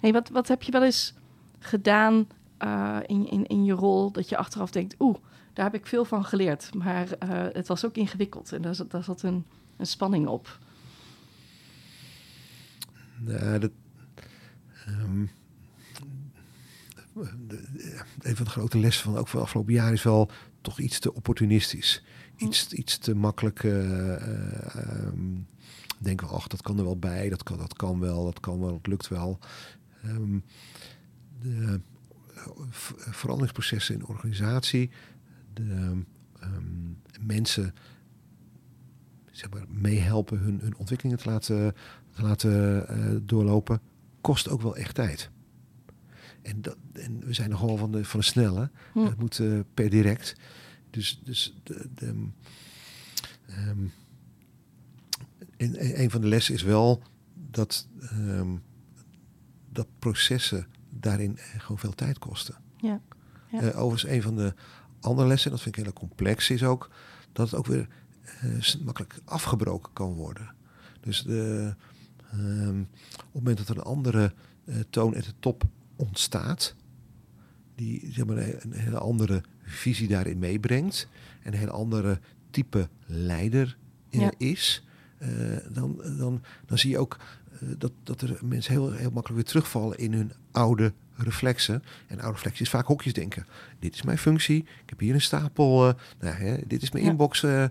[0.00, 1.14] Hey, wat, wat heb je wel eens
[1.58, 2.26] gedaan
[2.58, 5.16] eh, in, in, in je rol dat je achteraf denkt, oeh,
[5.52, 6.74] daar heb ik veel van geleerd.
[6.74, 9.44] Maar eh, het was ook ingewikkeld en daar zat, daar zat een,
[9.76, 10.58] een spanning op.
[13.18, 13.70] Nou, dat,
[14.86, 15.26] ehm,
[17.14, 20.30] de- de- een van de grote lessen van ook van het afgelopen jaar is wel
[20.60, 22.02] toch iets te opportunistisch.
[22.36, 24.16] Iets, iets te makkelijk uh,
[25.98, 28.60] denken we, ach, dat kan er wel bij, dat kan, dat kan wel, dat kan
[28.60, 29.38] wel, dat lukt wel.
[30.02, 30.38] Ehm,
[31.40, 31.80] de
[32.70, 34.90] v- veranderingsprocessen in de organisatie,
[35.52, 36.02] de
[36.40, 37.74] ehm, mensen
[39.30, 41.74] zeg maar, meehelpen hun, hun ontwikkelingen te laten,
[42.10, 43.80] te laten eh, doorlopen,
[44.20, 45.30] kost ook wel echt tijd.
[46.42, 48.70] En, dat, en we zijn nogal van de, van de snelle.
[48.92, 48.98] Hm.
[49.04, 50.34] Het moet eh, per direct.
[50.90, 52.28] Dus, dus de, de,
[53.46, 53.78] ehm,
[55.56, 57.02] en, en een van de lessen is wel
[57.50, 58.56] dat, ehm,
[59.72, 62.54] dat processen daarin gewoon veel tijd kosten.
[62.76, 63.00] Ja.
[63.50, 63.60] Ja.
[63.60, 64.54] Eh, overigens, een van de
[65.00, 66.90] andere lessen, dat vind ik heel complex, is ook
[67.32, 67.88] dat het ook weer
[68.22, 70.54] eh, makkelijk afgebroken kan worden.
[71.00, 71.74] Dus de,
[72.30, 75.64] ehm, op het moment dat er een andere eh, toon at de top
[75.96, 76.74] ontstaat,
[77.74, 81.08] die zeg maar, een, een hele andere visie daarin meebrengt
[81.42, 83.76] en een hele andere type leider
[84.08, 84.32] Ja.
[84.38, 84.85] is,
[85.72, 87.16] dan, dan, dan zie je ook
[87.52, 91.82] eh, dat, dat er mensen heel, heel makkelijk weer terugvallen in hun oude reflexen.
[92.06, 93.46] En oude reflexen is vaak hokjes denken.
[93.78, 94.58] Dit is mijn functie.
[94.58, 95.88] Ik heb hier een stapel.
[95.88, 97.10] eh, nou, hè, dit is mijn Ja.
[97.10, 97.42] inbox.
[97.42, 97.70] eh, eh,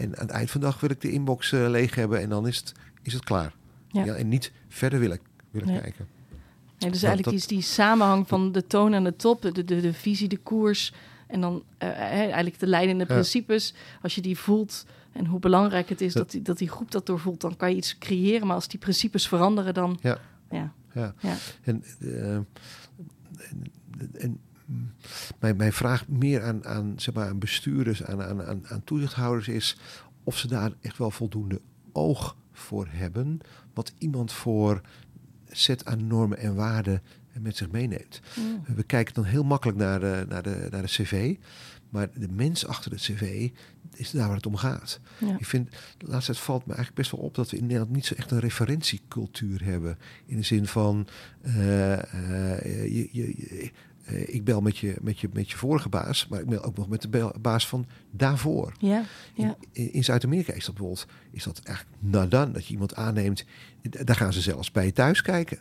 [0.00, 2.20] en aan het eind van de dag wil ik de inbox eh, leeg hebben.
[2.20, 3.54] En dan is het, is het klaar.
[3.88, 4.04] Ja.
[4.04, 4.14] Ja.
[4.14, 5.18] en niet verder willen,
[5.50, 5.80] willen Nee.
[5.80, 6.06] kijken.
[6.78, 9.52] Nee, dus Dat- eigenlijk dat- die, die samenhang van de toon aan de top, de,
[9.64, 10.92] de, de visie, de koers
[11.26, 13.14] en dan eh, eh, eigenlijk de leidende Ja.
[13.14, 13.74] principes.
[14.02, 14.86] Als je die voelt
[15.16, 17.76] en hoe belangrijk het is Dat- die, dat die groep dat doorvoelt, dan kan je
[17.76, 18.46] iets creëren.
[18.46, 20.18] Maar als die principes veranderen, dan Ja.
[20.50, 21.14] ja, Ja.
[21.20, 21.36] ja.
[21.62, 22.46] En, eh, en,
[24.14, 24.40] en
[25.40, 29.48] mijn, mijn vraag meer aan, aan, zeg maar, aan bestuurders, aan, aan, aan, aan toezichthouders
[29.48, 29.76] is
[30.24, 31.60] of ze daar echt wel voldoende
[31.92, 33.40] oog voor hebben.
[33.74, 34.80] Wat iemand voor
[35.50, 37.02] set aan normen en waarden
[37.40, 38.20] met zich meeneemt.
[38.38, 38.74] Mm.
[38.76, 41.36] We kijken dan heel makkelijk naar de, naar de, naar de cv.
[41.96, 43.50] Maar de mens achter het cv
[43.94, 45.00] is daar waar het om gaat.
[45.18, 45.36] Ja.
[45.38, 47.90] Ik vind, de laatste tijd valt me eigenlijk best wel op dat we in Nederland
[47.92, 49.98] niet zo echt een referentiecultuur hebben.
[50.26, 51.06] In de zin van,
[51.42, 53.70] eh, eh, je, je, je-
[54.04, 56.76] eh, ik bel met je, met, je, met je vorige baas, maar ik bel ook
[56.76, 58.72] nog met de baas van daarvoor.
[58.78, 59.02] Ja,
[59.34, 59.56] ja.
[59.72, 63.44] In, Zuid-Amerika is dat bijvoorbeeld is dat eigenlijk nadan dat je iemand aanneemt.
[63.82, 65.58] Daar gaan ze zelfs bij je thuis kijken.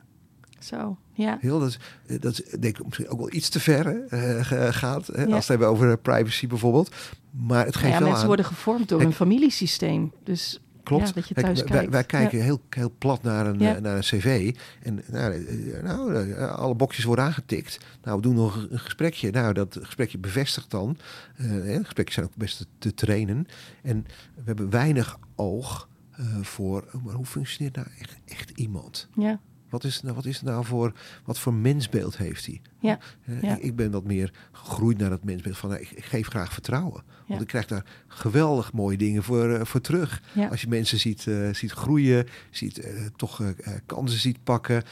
[0.60, 1.38] Zo, ja.
[1.42, 4.40] Heel, dat, is- dat is, denk ik misschien ook wel iets te ver eh,
[4.74, 5.08] gaat.
[5.08, 5.22] Hè, Ja.
[5.24, 6.96] Als we het hebben over privacy bijvoorbeeld.
[7.32, 8.28] Maar het Nou geeft ja, wel mensen aan.
[8.28, 10.12] worden gevormd door een familiesysteem.
[10.24, 11.08] Dus Klopt.
[11.08, 11.92] Ja, dat je thuis wij, kijkt.
[11.92, 12.44] wij kijken Ja.
[12.44, 13.76] heel, heel plat naar een, Ja.
[13.76, 14.56] eh, naar een cv.
[14.84, 17.78] En nou, eh, nou, eh, alle boxjes worden aangetikt.
[18.04, 19.32] Nou, we doen nog een- gesprekje.
[19.32, 20.98] Nou, dat gesprekje bevestigt dan.
[21.36, 23.48] eh, hè, gesprekjes zijn ook best te, te trainen.
[23.84, 26.84] En we hebben weinig oog eh, voor...
[27.04, 29.08] maar hoe functioneert nou echt, echt iemand?
[29.16, 29.40] ja,
[29.76, 30.94] Wat is, nou, wat is nou voor...
[31.26, 32.62] Wat voor mensbeeld heeft hij?
[32.80, 33.00] ja,
[33.42, 33.56] Ja.
[33.56, 35.70] ik, ik ben wat meer gegroeid naar dat mensbeeld van...
[35.70, 37.04] nou, ik, ik geef graag vertrouwen.
[37.08, 37.24] Ja.
[37.28, 40.22] Want ik krijg daar geweldig mooie dingen voor, eh, voor terug.
[40.50, 43.44] Als je mensen ziet, eh, ziet groeien, ziet eh, toch
[43.86, 44.84] kansen ziet pakken.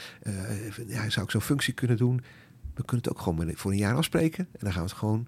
[0.86, 2.16] ja, zou ik zo'n functie kunnen doen?
[2.74, 4.48] We kunnen het ook gewoon voor een jaar afspreken.
[4.52, 5.26] En dan gaan we het gewoon...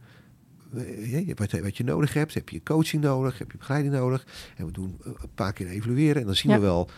[1.62, 2.34] wat, je nodig hebt.
[2.34, 3.38] Heb je coaching nodig?
[3.38, 4.26] Heb je begeleiding nodig?
[4.56, 6.20] En we doen een paar keer evalueren.
[6.20, 6.58] En dan zien Ja.
[6.58, 6.90] we wel...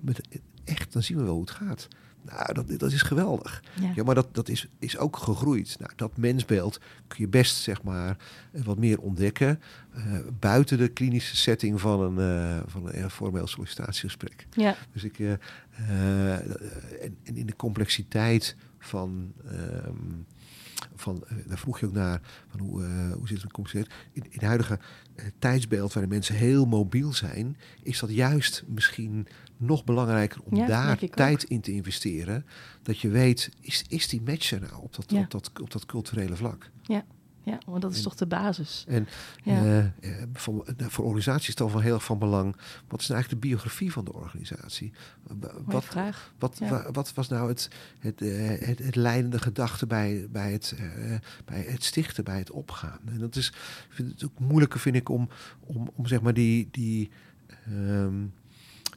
[0.00, 0.20] met,
[0.64, 1.88] echt, dan zien we wel hoe het gaat.
[2.24, 3.62] Nou, dat, dat is geweldig.
[3.80, 3.92] ja.
[3.94, 5.76] Ja, maar dat, dat is, is ook gegroeid.
[5.78, 8.16] Nou, dat mensbeeld kun je best zeg maar
[8.50, 9.60] wat meer ontdekken
[9.94, 10.02] eh,
[10.38, 14.46] buiten de klinische setting van een, eh, van een formeel sollicitatiegesprek.
[14.50, 14.76] ja.
[14.92, 15.32] Dus ik, eh,
[17.02, 20.12] en, en in de complexiteit van, ehm,
[20.94, 23.56] van eh, daar vroeg je ook naar, van hoe, eh, hoe zit het?
[24.12, 24.78] In, in het huidige
[25.14, 30.66] eh, tijdsbeeld waarin mensen heel mobiel zijn, is dat juist misschien nog belangrijker om Ja,
[30.66, 31.14] daar ook.
[31.14, 32.46] tijd in te investeren.
[32.82, 35.20] Dat je weet, is, is die match er nou op dat, Ja.
[35.20, 36.70] op, dat, op dat culturele vlak?
[36.82, 37.04] Ja,
[37.66, 38.84] want dat is toch de basis.
[38.88, 39.08] En
[39.42, 39.62] Ja.
[39.62, 39.90] eh, eh,
[40.32, 42.56] van, eh, voor organisaties is het van heel erg van belang.
[42.88, 44.92] Wat is nou eigenlijk de biografie van de organisatie?
[45.64, 46.32] Wat, vraag.
[46.38, 46.68] wat, Ja.
[46.68, 48.20] wa- wat was nou het, het,
[48.66, 50.74] het, het leidende gedachte bij, bij, het,
[51.44, 52.98] bij het stichten, bij het opgaan?
[53.06, 55.28] En dat is, ik vind het ook moeilijker, vind ik, om,
[55.60, 57.10] om, om zeg maar die, die,
[57.64, 58.14] ehm,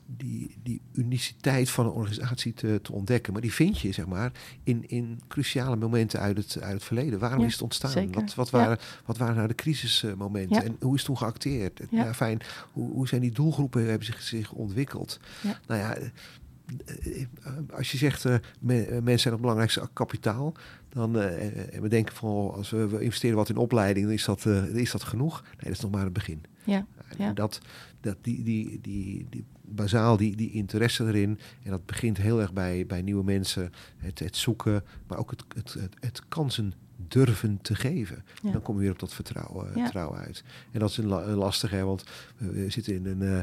[0.07, 3.33] die, die uniciteit van een organisatie te, te ontdekken.
[3.33, 4.31] Maar die vind je, zeg maar,
[4.63, 7.19] in, in cruciale momenten uit het, uit het verleden.
[7.19, 8.11] Waarom Ja, is het ontstaan?
[8.11, 8.57] Wat, wat, Ja.
[8.57, 10.55] waren, wat waren nou de crisismomenten?
[10.55, 10.63] Ja.
[10.63, 11.81] En hoe is toen geacteerd?
[11.89, 12.03] Ja.
[12.03, 12.13] Ja.
[12.13, 12.41] fijn,
[12.71, 15.19] hoe, hoe zijn die doelgroepen hebben zich, zich ontwikkeld?
[15.67, 17.25] Nou ja, eh,
[17.73, 20.53] als je zegt, eh, eh, mensen zijn het belangrijkste kapitaal,
[20.89, 24.25] dan en we denken van oh, als we, we investeren wat in opleiding, dan is
[24.25, 25.41] dat, is dat genoeg.
[25.41, 26.43] Nee, dat is nog maar het begin.
[26.63, 27.33] Ja, En Ja.
[27.33, 27.61] Dat,
[28.01, 31.39] dat die, die, die, die bazaal, die, die interesse erin.
[31.63, 33.71] En dat begint heel erg bij, bij nieuwe mensen.
[33.97, 36.73] Het, het zoeken, maar ook het, het, het, het kansen
[37.07, 38.23] durven te geven.
[38.43, 38.51] Ja.
[38.51, 39.81] Dan kom je weer op dat vertrouwen, Ja.
[39.81, 40.43] vertrouwen uit.
[40.71, 42.03] En dat is een, la- een lastige, hè, want
[42.37, 43.39] we, zitten in een, eh,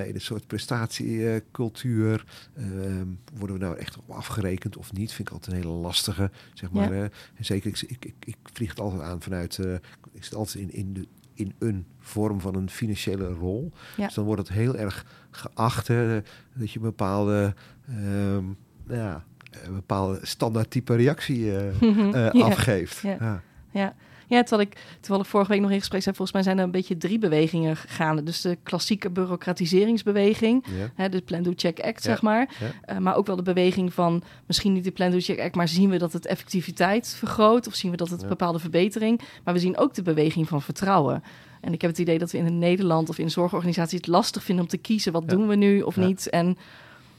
[0.00, 2.24] eh, in een soort prestatiecultuur.
[2.56, 5.12] Ehm, worden we nou echt op afgerekend of niet?
[5.12, 6.94] Vind ik altijd een hele lastige, zeg maar.
[6.94, 7.02] Ja.
[7.34, 9.58] En zeker, ik, ik, ik, ik vlieg het altijd aan vanuit...
[9.58, 9.74] eh,
[10.12, 13.72] ik zit altijd in, in, de, in een vorm van een financiële rol.
[13.96, 14.04] Ja.
[14.06, 16.20] Dus dan wordt het heel erg geacht hè,
[16.54, 17.54] dat je een bepaalde...
[17.88, 18.44] ehm,
[18.86, 19.24] nou ja,
[19.64, 21.68] een bepaalde standaard type reactie eh,
[22.26, 22.44] eh, Ja.
[22.44, 23.00] afgeeft.
[23.00, 23.16] Ja.
[23.20, 23.42] Ja.
[23.70, 23.94] Ja.
[24.28, 26.64] Ja, terwijl ik, terwijl ik vorige week nog in gesprek zei, volgens mij zijn er
[26.64, 28.22] een beetje drie bewegingen gaande.
[28.22, 32.48] Dus de klassieke bureaucratiseringsbeweging, hè, de Plan Do Check Act, zeg maar.
[32.84, 35.68] Eh, maar ook wel de beweging van, misschien niet de Plan Do Check Act, maar
[35.68, 38.28] zien we dat het effectiviteit vergroot of zien we dat het Ja.
[38.28, 39.20] bepaalde verbetering.
[39.44, 41.22] Maar we zien ook de beweging van vertrouwen.
[41.64, 44.64] En ik heb het idee dat we in Nederland of in zorgorganisaties het lastig vinden
[44.64, 45.28] om te kiezen, wat Ja.
[45.28, 46.06] doen we nu of Ja.
[46.06, 46.28] niet.
[46.30, 46.56] En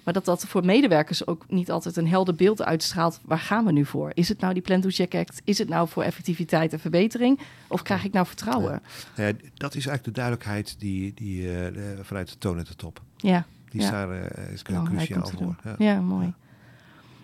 [0.04, 3.20] maar dat dat voor medewerkers ook niet altijd een helder beeld uitstraalt.
[3.24, 4.12] Waar gaan we nu voor?
[4.14, 5.42] Is het nou die Plan to Check Act?
[5.44, 7.40] Is het nou voor effectiviteit en verbetering?
[7.68, 8.82] Of krijg ik nou vertrouwen?
[9.16, 13.02] Ja, dat is eigenlijk de duidelijkheid die, die eh, vanuit de toon de top.
[13.18, 15.56] Ja, Die is daar eh, is cruciaal voor.
[15.78, 16.34] Ja, mooi.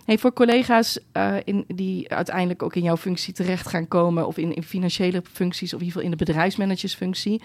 [0.05, 4.27] Hey, voor collega's eh, in, die uiteindelijk ook in jouw functie terecht gaan komen...
[4.27, 7.41] of in, in financiële functies of in ieder geval in de bedrijfsmanagersfunctie...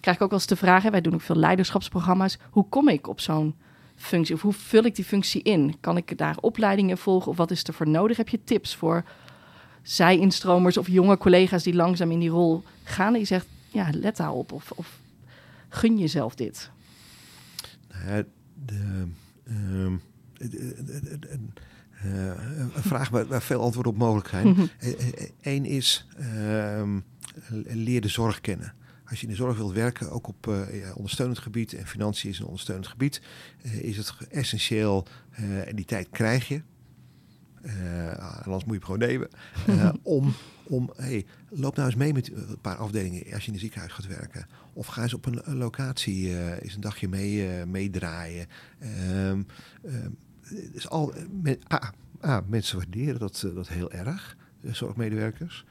[0.00, 2.38] krijg ik ook wel eens de vraag, wij doen ook veel leiderschapsprogramma's...
[2.50, 3.54] hoe kom ik op zo'n
[3.96, 5.76] functie of hoe vul ik die functie in?
[5.80, 8.16] Kan ik daar opleidingen volgen of wat is er voor nodig?
[8.16, 9.04] Heb je tips voor
[9.82, 13.14] zij-instromers of jonge collega's die langzaam in die rol gaan?
[13.14, 15.00] Je zegt, ja, let daarop of, of
[15.68, 16.70] gun jezelf dit.
[18.04, 18.24] Nou
[18.64, 19.06] de,
[19.44, 19.94] ehm,
[20.38, 21.38] eh,
[22.02, 24.70] een vraag waar, waar veel antwoorden op mogelijk zijn.
[25.40, 27.00] Eén is, ehm,
[27.72, 28.74] leer de zorg kennen.
[29.04, 32.30] Als je in de zorg wilt werken, ook op eh, ja, ondersteunend gebied, en financiën
[32.30, 33.20] is een ondersteunend gebied,
[33.62, 36.62] eh, is het essentieel, eh, en die tijd krijg je,
[37.62, 39.28] eh, anders moet je hem gewoon nemen,
[39.66, 40.34] eh, om,
[40.64, 43.92] om hey, loop nou eens mee met een paar afdelingen als je in een ziekenhuis
[43.92, 44.46] gaat werken.
[44.72, 48.46] Of ga eens op een, een locatie, eh eens een dagje mee, eh, meedraaien.
[48.78, 49.42] Ehm,
[49.84, 50.10] ehm,
[50.72, 51.88] dus al, men, ah,
[52.20, 55.64] ah, mensen waarderen dat, eh, dat heel erg, de zorgmedewerkers.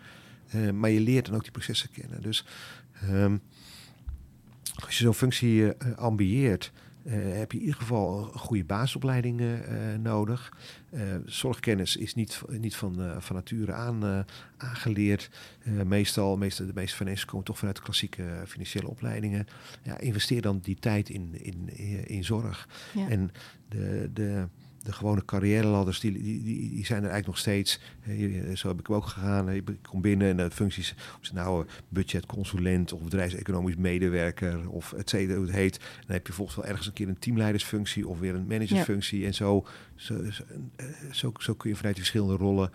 [0.50, 2.22] Eh, maar je leert dan ook die processen kennen.
[2.22, 2.46] Dus
[3.02, 3.38] ehm,
[4.86, 6.72] als je zo'n functie eh, ambieert,
[7.04, 10.54] eh, heb je in ieder geval een goede basisopleiding eh, eh, nodig.
[10.90, 14.20] Eh, zorgkennis is niet, niet van, eh, van nature aan eh,
[14.58, 15.30] aangeleerd.
[15.64, 19.48] Eh, meestal, meestal, de meeste financiën komen toch vanuit de klassieke eh, financiële opleidingen.
[19.84, 22.68] Ja, investeer dan die tijd in, in, in, in zorg.
[22.94, 23.10] Ja.
[23.10, 23.32] En
[23.68, 24.48] de, de,
[24.90, 27.80] de gewone carrière-ladders, die, die, die, die zijn er eigenlijk nog steeds.
[28.02, 29.50] Eh, Zo heb ik hem ook gegaan.
[29.50, 34.94] Ik kom binnen en de functies, of ze nou eh, budgetconsulent of bedrijfseconomisch medewerker of
[34.94, 35.80] et cetera, hoe het heet.
[35.80, 39.26] Dan heb je volgens wel ergens een keer een teamleidersfunctie of weer een managersfunctie.
[39.26, 40.44] En zo, zo, zo,
[40.76, 42.72] eh, zo, zo kun je vanuit die verschillende rollen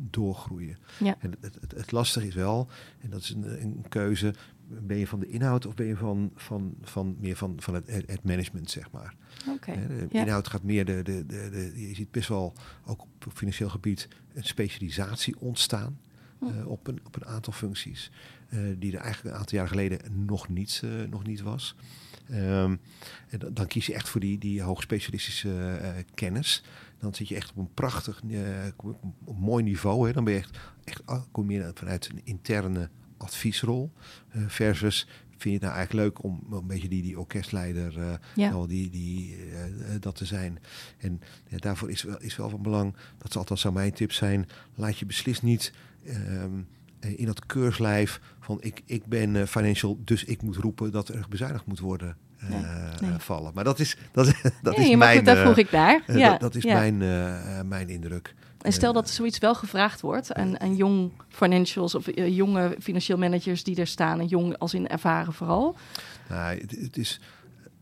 [0.00, 0.78] doorgroeien.
[0.98, 1.16] Ja.
[1.20, 2.68] En het, het, het lastige is wel,
[3.00, 4.34] en dat is een, een keuze,
[4.68, 7.86] ben je van de inhoud of ben je van, van, van meer van, van het,
[7.86, 9.14] het management, zeg maar.
[9.48, 9.72] Oké.
[9.72, 10.20] De Ja.
[10.22, 12.52] inhoud gaat meer, de, de, de, de, je ziet best wel
[12.86, 15.98] ook op financieel gebied een specialisatie ontstaan
[16.38, 16.44] Hm.
[16.46, 18.10] eh, op, een, op een aantal functies.
[18.48, 21.76] eh, die er eigenlijk een aantal jaar geleden nog niet, eh, nog niet was.
[22.30, 22.76] Ehm,
[23.28, 25.80] en dan, dan kies je echt voor die, die hoogspecialistische
[26.14, 26.62] kennis.
[26.98, 28.22] Dan zit je echt op een prachtig,
[28.76, 30.06] op een mooi niveau.
[30.06, 30.12] Hè.
[30.12, 33.92] Dan ben je echt, echt kom je vanuit een interne adviesrol.
[34.28, 38.12] eh, versus vind je het nou eigenlijk leuk om een beetje die, die orkestleider, eh,
[38.34, 38.50] Ja.
[38.50, 40.58] wel die, die, eh, dat te zijn.
[40.98, 44.12] En ja, daarvoor is wel, is wel van belang, dat zal althans zou mijn tip
[44.12, 45.72] zijn, laat je beslist niet
[46.06, 46.60] ehm,
[47.00, 51.26] eh, in dat keurslijf van ik, ik ben financial, dus ik moet roepen dat er
[51.28, 52.16] bezuinigd moet worden
[52.48, 52.60] Nee,
[53.00, 53.10] nee.
[53.10, 53.52] eh, vallen.
[53.54, 54.26] Maar dat is, dat,
[54.62, 56.02] dat Nee, is mijn, goed, daar eh, vroeg ik naar.
[56.06, 56.74] eh, ja, dat, dat is ja.
[56.78, 58.34] mijn, eh, eh, mijn indruk.
[58.62, 62.76] En stel Eh, dat zoiets wel gevraagd wordt aan, aan jong financials of eh, jonge
[62.80, 65.76] financieel managers die er staan, en jong als in ervaren vooral.
[66.28, 67.20] Nou, het, het is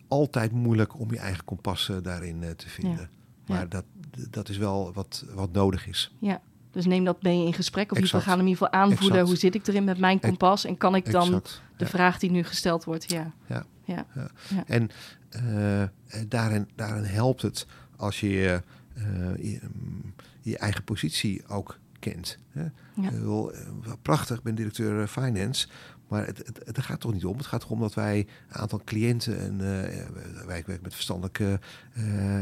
[0.09, 3.11] altijd moeilijk om je eigen kompas eh, daarin eh, te vinden.
[3.45, 3.55] Ja.
[3.55, 3.85] Maar dat,
[4.31, 6.13] dat is wel wat, wat nodig is.
[6.19, 6.41] Ja.
[6.71, 7.93] Dus neem dat mee in gesprek.
[7.93, 9.09] Of we gaan hem in ieder geval aanvoelen.
[9.11, 9.29] Exact.
[9.29, 10.65] Hoe zit ik erin met mijn kompas?
[10.65, 11.63] En kan ik dan Exact.
[11.77, 11.91] de Ja.
[11.91, 13.11] vraag die nu gesteld wordt?
[13.13, 13.33] Ja.
[13.47, 13.65] Ja.
[13.87, 14.07] Ja.
[14.15, 14.31] Ja.
[14.49, 14.65] Ja.
[14.67, 14.91] En
[15.29, 15.83] eh,
[16.29, 18.63] daarin, daarin helpt het als je
[18.95, 19.05] eh,
[19.37, 22.39] je, mm, je eigen positie ook kent.
[22.51, 22.63] Hè?
[22.95, 23.11] Ja.
[23.11, 25.69] Bedoel, eh, wel prachtig, ik ben directeur finance.
[26.09, 27.37] Maar het, het, het gaat toch niet om.
[27.37, 30.07] Het gaat erom dat wij een aantal cliënten en wij
[30.47, 31.61] werken met verstandelijke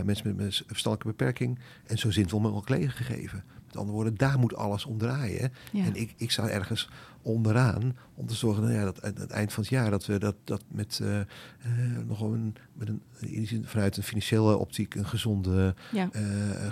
[0.05, 3.45] mensen met, met verstandelijke beperking en zo zinvol mogelijk gegeven.
[3.67, 5.53] Met andere woorden, daar moet alles om draaien.
[5.73, 6.89] En ik, ik sta ergens
[7.25, 10.19] onderaan om te zorgen nou ja, dat aan het eind van het jaar dat we
[10.19, 11.27] dat, dat met eh, eh,
[12.07, 13.03] nog een, met een
[13.65, 16.09] vanuit een financiële optiek een gezonde, Ja.
[16.13, 16.23] eh,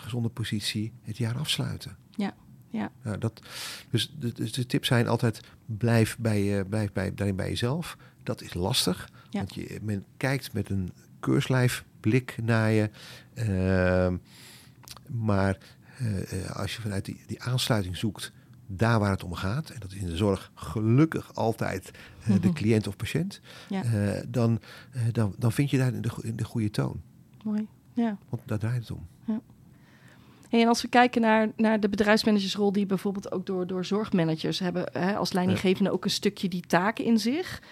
[0.01, 1.97] gezonde positie het jaar afsluiten.
[2.17, 2.35] Ja,
[2.71, 2.91] ja.
[3.03, 3.43] Nou, dat,
[3.91, 7.97] dus, de, dus de tips zijn altijd blijf, bij, je- blijf bij, daarin bij jezelf.
[8.23, 9.39] Dat is lastig, Ja.
[9.39, 12.91] want je, men kijkt met een keurslijfblik naar je.
[13.35, 14.17] Ehm,
[15.07, 15.59] maar
[16.53, 18.33] als je vanuit die, die aansluiting zoekt
[18.67, 22.47] daar waar het om gaat, en dat is in de zorg gelukkig altijd eh, de
[22.47, 22.53] Mhm.
[22.53, 23.83] cliënt of patiënt, Ja.
[23.83, 24.61] eh, dan,
[24.93, 27.01] eh, dan, dan vind je daar in de, in de goede toon.
[27.45, 27.67] Mooi.
[27.93, 28.17] Ja.
[28.29, 29.07] Want daar draait het om.
[30.49, 34.59] Hey, en als we kijken naar, naar de bedrijfsmanagersrol, die bijvoorbeeld ook door, door zorgmanagers
[34.59, 37.63] hebben, hè, als leidinggevende ook een stukje die taken in zich.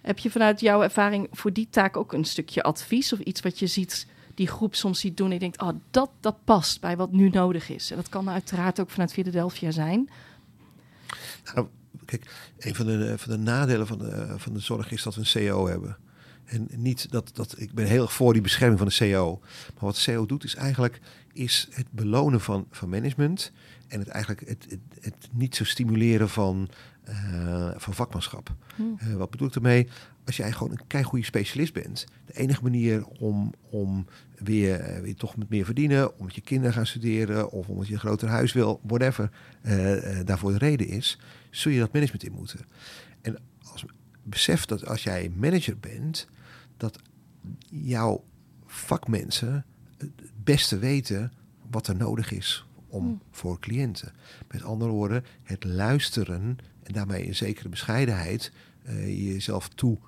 [0.00, 3.58] Heb je vanuit jouw ervaring voor die taak ook een stukje advies of iets wat
[3.58, 6.96] je ziet, die groep soms ziet doen en je denkt, oh, dat, dat past bij
[6.96, 7.90] wat nu nodig is.
[7.90, 10.10] En dat kan uiteraard ook vanuit Philadelphia zijn.
[11.54, 11.66] Nou,
[12.04, 15.20] kijk, een van de, van de nadelen van de, van de zorg is dat we
[15.20, 15.96] een CO hebben.
[16.44, 19.38] En niet dat, dat ik ben heel erg voor die bescherming van de CO.
[19.74, 21.00] Maar wat de CO doet is eigenlijk
[21.32, 23.52] is het belonen van, van management.
[23.88, 26.68] En het eigenlijk het, het, het niet zo stimuleren van,
[27.04, 28.54] eh, van vakmanschap.
[28.74, 28.82] Hm.
[28.98, 29.88] Eh, wat bedoel ik ermee?
[30.30, 35.14] Als jij gewoon een keigoede specialist bent, de enige manier om, om weer, eh, weer
[35.14, 38.28] toch met meer verdienen, om met je kinderen gaan studeren of omdat je een groter
[38.28, 39.30] huis wil, whatever
[39.62, 41.18] eh, eh, daarvoor de reden is,
[41.50, 42.60] zul je dat management in moeten.
[43.20, 43.38] En
[43.72, 43.84] als,
[44.22, 46.28] besef dat als jij manager bent,
[46.76, 46.98] dat
[47.70, 48.24] jouw
[48.66, 49.64] vakmensen
[49.96, 50.10] het
[50.44, 51.32] beste weten
[51.70, 53.20] wat er nodig is om Hmm.
[53.30, 54.12] voor cliënten.
[54.50, 58.52] Met andere woorden, het luisteren en daarmee een zekere bescheidenheid
[59.06, 59.98] jezelf toe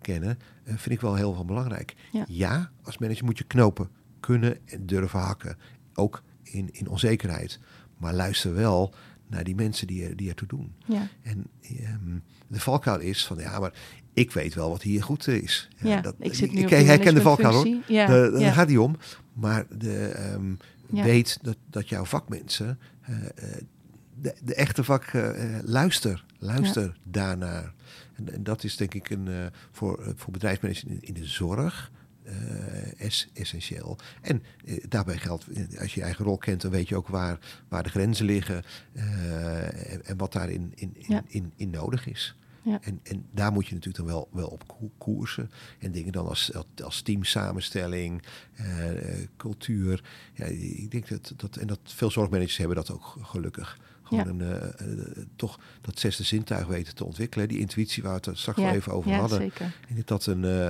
[0.00, 1.94] kennen, eh, vind ik wel heel veel belangrijk.
[2.28, 2.70] Ja.
[2.82, 3.88] als manager moet je knopen
[4.20, 5.56] kunnen en durven hakken.
[5.94, 7.58] Ook in, in onzekerheid.
[7.98, 8.94] Maar luister wel
[9.26, 10.74] naar die mensen die, er- die ertoe doen.
[10.86, 13.72] Ja, En ehm, de valkuil is van ja, maar
[14.12, 15.68] ik weet wel wat hier goed is.
[15.78, 16.00] ja.
[16.00, 17.66] dat, ik zit nu ik die herken de valkuil hoor.
[17.88, 18.96] Ja, Daar gaat niet om.
[19.32, 20.54] Maar de, ehm,
[21.04, 23.60] weet dat, dat jouw vakmensen eh, eh,
[24.22, 27.74] de, de echte vak eh, eh, luister, luister daarnaar.
[28.14, 31.90] En, en dat is denk ik een, eh, voor, voor bedrijfsmanagers in, in de zorg
[32.96, 33.98] es, essentieel.
[34.20, 34.42] En
[34.88, 35.46] daarbij geldt,
[35.78, 38.62] als je je eigen rol kent, dan weet je ook waar, waar de grenzen liggen
[38.92, 41.22] en, en wat daarin in, in, Ja.
[41.26, 42.36] in, in nodig is.
[42.62, 42.78] Ja.
[42.82, 45.50] En, en daar moet je natuurlijk dan wel, wel op ko- koersen.
[45.78, 48.22] En dingen dan als, als teamsamenstelling,
[49.36, 50.04] cultuur.
[50.34, 53.78] Ja, ik denk dat, dat, en dat veel zorgmanagers hebben dat ook gelukkig.
[54.20, 57.48] Gewoon een, eh, eh, toch dat zesde zintuig weten te ontwikkelen.
[57.48, 59.38] Die intuïtie waar we het straks wel even over hadden.
[59.38, 59.74] zeker.
[59.88, 60.68] En dat dat een, eh,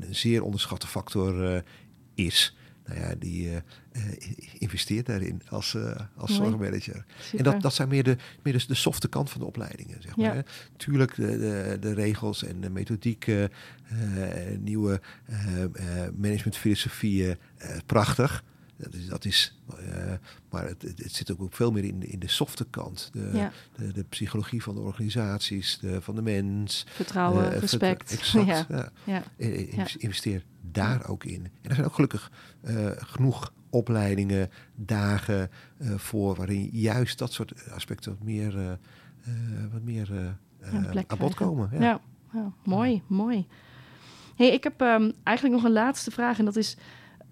[0.00, 1.60] een, zeer onderschatte factor eh,
[2.14, 2.56] is.
[2.86, 3.56] Nou ja, die eh,
[3.92, 4.02] eh,
[4.58, 7.04] investeert daarin als, eh, als zorgmanager.
[7.36, 10.02] En dat, dat zijn meer, de, meer de, de softe kant van de opleidingen.
[10.02, 10.40] Zeg maar, hè.
[10.76, 13.50] Tuurlijk, de, de, de regels en de methodieken,
[13.88, 13.96] eh,
[14.58, 15.70] nieuwe eh, eh,
[16.16, 18.44] managementfilosofieën, eh, prachtig.
[18.82, 20.12] Dat is, dat is eh,
[20.50, 23.10] maar het, het, zit ook veel meer in, de- in de softe kant.
[23.12, 23.52] De, Ja.
[23.76, 26.86] de, de psychologie van de organisaties, de, van de mens.
[26.88, 28.12] Vertrouwen, eh, respect.
[28.12, 28.66] Exact, Ja.
[28.68, 28.92] ja.
[29.04, 29.22] Ja.
[29.36, 29.84] Eh.
[29.96, 31.44] Investeer daar ook in.
[31.44, 32.30] En er zijn ook gelukkig
[32.96, 35.50] genoeg opleidingen, dagen
[35.96, 38.78] voor waarin juist dat soort aspecten wat meer,
[39.72, 40.36] wat meer
[41.06, 41.68] aan bod komen.
[41.72, 41.80] Ja.
[41.80, 42.00] Ja,
[42.32, 43.46] ja, mooi, mooi.
[44.36, 46.76] Hey, ik heb ehm, eigenlijk nog een laatste vraag en dat is...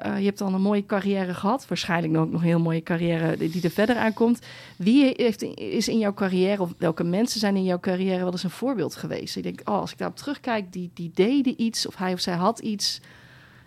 [0.00, 1.68] eh, je hebt al een mooie carrière gehad.
[1.68, 4.38] Waarschijnlijk ook nog een heel mooie carrière die die er verder aankomt.
[4.76, 8.42] Wie heeft, is in jouw carrière, of welke mensen zijn in jouw carrière wel eens
[8.42, 9.36] een voorbeeld geweest?
[9.36, 12.34] Ik denk, oh, als ik daarop terugkijk, die, die deden iets of hij of zij
[12.34, 13.00] had iets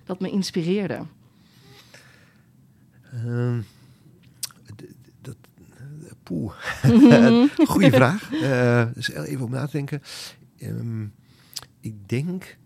[0.03, 1.05] dat me inspireerde.
[3.11, 3.61] Ehm,
[5.21, 5.35] dat,
[5.75, 6.53] eh, poeh.
[7.71, 8.33] Goeie vraag.
[8.33, 10.01] Eh, dus even om na te denken.
[10.57, 11.03] Ehm,
[11.79, 12.57] ik denk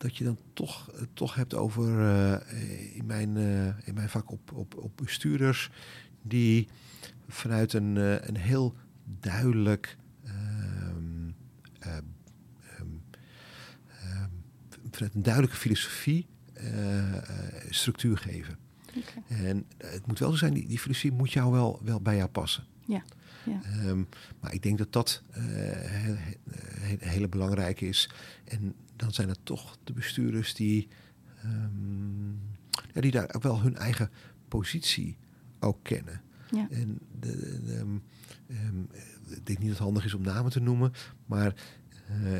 [0.00, 4.30] dat je dan toch, eh, toch hebt over eh, in, mijn, eh, in mijn vak
[4.30, 5.70] op, op, op bestuurders
[6.22, 6.68] die
[7.28, 7.96] vanuit een,
[8.28, 8.74] een heel
[9.20, 11.30] duidelijk ehm,
[11.78, 12.04] eh, ehm,
[13.88, 14.28] ehm,
[14.90, 16.26] vanuit een duidelijke filosofie
[17.68, 18.58] structuur geven.
[19.28, 22.28] En het moet wel zo zijn, die, die filosofie moet jou wel, wel bij jou
[22.28, 22.64] passen.
[22.86, 23.02] Ja,
[23.44, 23.94] ja.
[24.40, 26.16] Maar ik denk dat dat he,
[26.98, 28.10] hele belangrijke is.
[28.44, 30.88] En dan zijn het toch de bestuurders die,
[31.42, 32.30] ehm,
[32.94, 34.10] ja, die daar ook wel hun eigen
[34.48, 35.16] positie
[35.60, 36.20] ook kennen.
[36.50, 36.66] Ja.
[36.70, 37.96] En de, de, ehm,
[38.46, 38.80] ehm,
[39.28, 40.92] ik denk niet dat het handig is om namen te noemen,
[41.26, 41.54] maar
[42.08, 42.38] eh,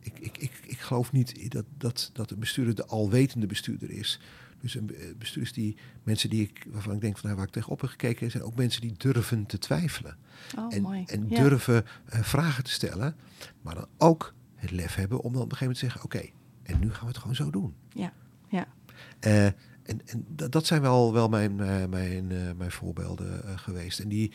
[0.00, 4.20] ik, ik, ik, ik geloof niet dat, dat, dat een bestuurder de alwetende bestuurder is.
[4.60, 7.52] Dus een be- bestuurders die mensen die ik, waarvan ik denk van nou, waar ik
[7.52, 10.16] tegenop heb gekeken, zijn ook mensen die durven te twijfelen.
[10.58, 11.04] Oh, en mooi.
[11.06, 11.42] en Ja.
[11.42, 13.16] durven eh, vragen te stellen,
[13.62, 16.38] maar dan ook het lef hebben om dan op een gegeven moment te zeggen: oké,
[16.62, 17.74] en nu gaan we het gewoon zo doen.
[17.88, 18.12] Ja,
[18.48, 18.66] ja.
[19.20, 23.98] Eh, en en dat, zijn wel, wel mijn, eh, mijn, eh, mijn voorbeelden geweest.
[23.98, 24.32] En die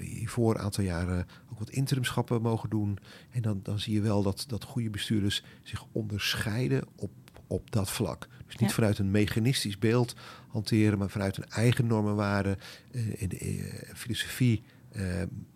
[0.00, 2.98] hiervoor een aantal jaren ook wat interimschappen mogen doen.
[3.30, 7.10] En dan, dan zie je wel dat, dat goede bestuurders zich onderscheiden op,
[7.46, 8.28] op dat vlak.
[8.46, 8.74] Dus niet Ja.
[8.74, 10.14] vanuit een mechanistisch beeld
[10.48, 12.58] hanteren, maar vanuit een eigen normenwaarde
[13.16, 14.62] in de eh, filosofie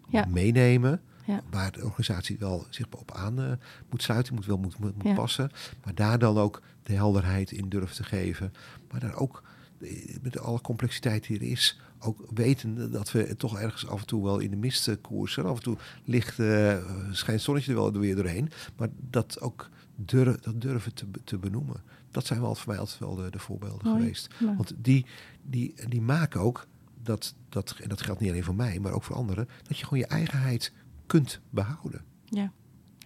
[0.09, 0.27] Ja.
[0.29, 1.03] meenemen.
[1.27, 1.43] Ja.
[1.51, 3.53] Waar de organisatie wel zich op aan eh,
[3.91, 5.15] moet sluiten, moet wel moet, moet, moet Ja.
[5.15, 5.51] passen.
[5.85, 8.53] Maar daar dan ook de helderheid in durven te geven.
[8.91, 9.43] Maar daar ook
[9.81, 14.07] eh, met alle complexiteit die er is, ook weten dat we toch ergens af en
[14.07, 15.45] toe wel in de mist eh, koersen.
[15.45, 16.77] Af en toe ligt, eh
[17.11, 18.51] schijnt zonnetje er wel weer doorheen.
[18.77, 21.83] Maar dat ook durf, dat durven te, te benoemen.
[22.11, 24.01] Dat zijn wel voor mij altijd wel de, de voorbeelden Mooi.
[24.01, 24.29] geweest.
[24.57, 25.07] Want die,
[25.43, 26.67] die, die maken ook
[27.03, 29.85] dat, dat, en dat geldt niet alleen voor mij, maar ook voor anderen, dat je
[29.85, 30.73] gewoon je eigenheid
[31.13, 32.05] kunt behouden.
[32.25, 32.53] Ja.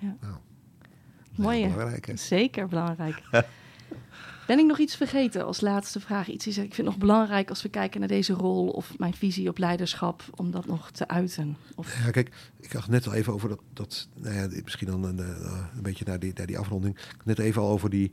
[0.01, 0.17] Ja.
[0.21, 0.35] Nou,
[1.35, 2.13] Mooi, belangrijk.
[2.15, 3.23] Zeker belangrijk.
[4.47, 6.29] Ben ik nog iets vergeten als laatste vraag?
[6.29, 9.15] Iets is, ik vind het nog belangrijk als we kijken naar deze rol of mijn
[9.15, 11.57] visie op leiderschap, om dat nog te uiten.
[11.75, 15.05] Of, Ja, kijk, ik had net al even over dat, dat nou ja, misschien dan
[15.05, 16.99] een, eh, een beetje naar die, naar die afronding.
[17.25, 18.13] Net even al over die,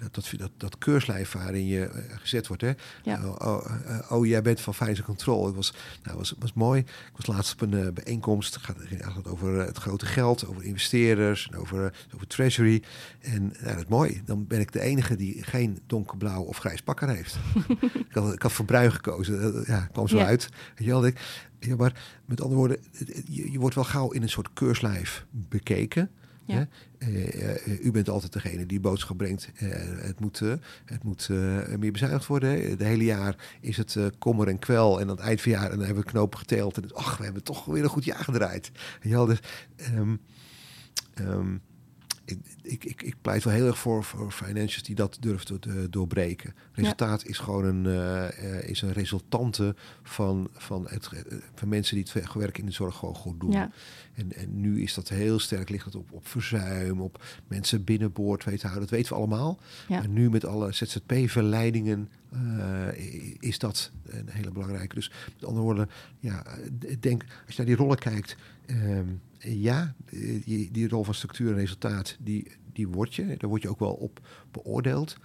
[0.00, 2.62] dat, dat, dat, dat keurslijf waarin je eh, gezet wordt.
[2.62, 2.72] Hè?
[3.02, 3.26] Ja.
[3.26, 5.46] Oh, oh, eh, oh, jij bent van Finance Control.
[5.46, 6.80] Het was, nou, was, was mooi.
[6.80, 8.54] Ik was laatst op een eh, bijeenkomst.
[8.54, 12.82] Het ging eigenlijk over eh, het grote geld, over investeerders, en over, eh, over treasury.
[13.20, 14.22] En nou, dat is mooi.
[14.24, 17.38] Dan ben ik de enige die geen donkerblauw of grijs pak aan heeft.
[18.08, 19.54] ik, had, ik had voor bruin gekozen.
[19.56, 20.24] Eh, Ja, kwam zo Ja.
[20.26, 20.48] uit.
[20.74, 21.20] Weet je wel, ik,
[21.58, 22.78] ja, maar met andere woorden,
[23.28, 26.10] je, je wordt wel gauw in een soort keurslijf bekeken.
[26.44, 26.68] Ja.
[26.98, 29.50] Eh, eh, u bent altijd degene die boodschap brengt.
[29.54, 29.68] eh,
[29.98, 30.38] het moet,
[30.84, 31.28] het moet
[31.78, 32.78] meer bezuinigd worden.
[32.78, 35.00] De hele jaar is het kommer en kwel.
[35.00, 36.76] En aan het eind van het jaar en dan hebben we knopen geteeld.
[36.76, 38.70] En ach, we hebben toch weer een goed jaar gedraaid.
[39.02, 39.40] Wel, dus,
[39.76, 40.16] ehm,
[41.14, 41.56] ehm,
[42.24, 45.86] ik, ik, ik, ik pleit wel heel erg voor, voor financials die dat durven te
[45.90, 46.54] doorbreken.
[46.72, 51.96] Resultaat is gewoon een, eh, eh, is een resultante van, van, het, eh, van mensen
[51.96, 53.50] die het werk in de zorg gewoon goed doen.
[53.50, 53.70] ja,
[54.14, 58.44] En, en nu is dat heel sterk, ligt het op, op verzuim, op mensen binnenboord
[58.44, 58.88] weten houden.
[58.88, 59.58] Dat weten we allemaal.
[59.88, 59.98] Ja.
[59.98, 62.08] Maar nu met alle ZZP-verleidingen
[63.38, 64.94] is dat een hele belangrijke.
[64.94, 66.44] Dus met andere woorden, ja,
[67.00, 68.36] denk, als je naar die rollen kijkt,
[68.66, 69.08] ehm,
[69.38, 73.26] ja, eh, die, die rol van structuur en resultaat, die, die word je.
[73.36, 75.16] Daar word je ook wel op beoordeeld.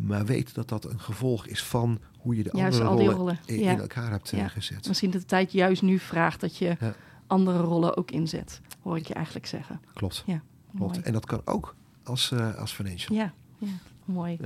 [0.00, 3.38] Maar weet dat dat een gevolg is van hoe je de Juist andere rollen, rollen,
[3.46, 3.78] in, ja.
[3.78, 4.48] elkaar hebt eh, Ja.
[4.48, 4.88] gezet.
[4.88, 6.94] misschien dat de tijd juist nu vraagt dat je Ja.
[7.26, 9.80] andere rollen ook inzet, hoor ik je eigenlijk zeggen.
[9.94, 10.22] Klopt.
[10.26, 10.42] Ja,
[10.76, 11.02] Klopt.
[11.02, 13.16] En dat kan ook als, eh, als financial.
[13.16, 13.68] Ja, ja
[14.04, 14.38] mooi.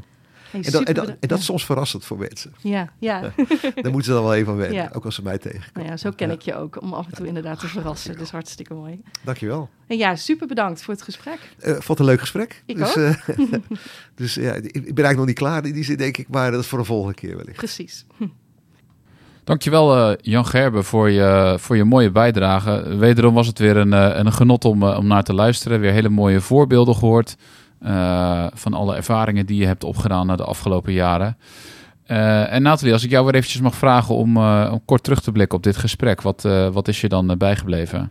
[0.51, 2.53] Hey, En dat, en, super dat, beda- en dat is soms verrassend voor mensen.
[2.59, 3.21] Ja, ja.
[3.75, 4.77] Daar moeten ze dan wel even aan wennen.
[4.83, 4.91] Ja.
[4.93, 5.71] Ook als ze mij tegenkomen.
[5.75, 8.19] Nou ja, zo ken ik je ook, om af en toe inderdaad te verrassen.
[8.19, 9.01] Dus hartstikke mooi.
[9.25, 9.69] Dankjewel.
[9.87, 11.39] En ja, super bedankt voor het gesprek.
[11.59, 12.63] Eh vond het een leuk gesprek.
[12.67, 12.97] Ik dus, ook.
[12.97, 13.15] eh,
[14.15, 16.29] dus ja, ik ben eigenlijk nog niet klaar in die zin, denk ik.
[16.29, 17.57] Maar dat is voor een volgende keer wellicht.
[17.57, 18.07] Precies.
[19.45, 22.97] Dankjewel eh, Jan Gerben voor je, voor je mooie bijdrage.
[22.97, 25.81] Wederom was het weer een, een genot om, om naar te luisteren.
[25.81, 27.37] Weer hele mooie voorbeelden gehoord
[27.81, 31.37] eh, van alle ervaringen die je hebt opgedaan de afgelopen jaren.
[32.07, 35.33] Eh, en Nathalie, als ik jou weer eventjes mag vragen om, eh, kort terug te
[35.33, 36.23] blikken op dit gesprek.
[36.23, 38.11] Wat, wat is je dan bijgebleven?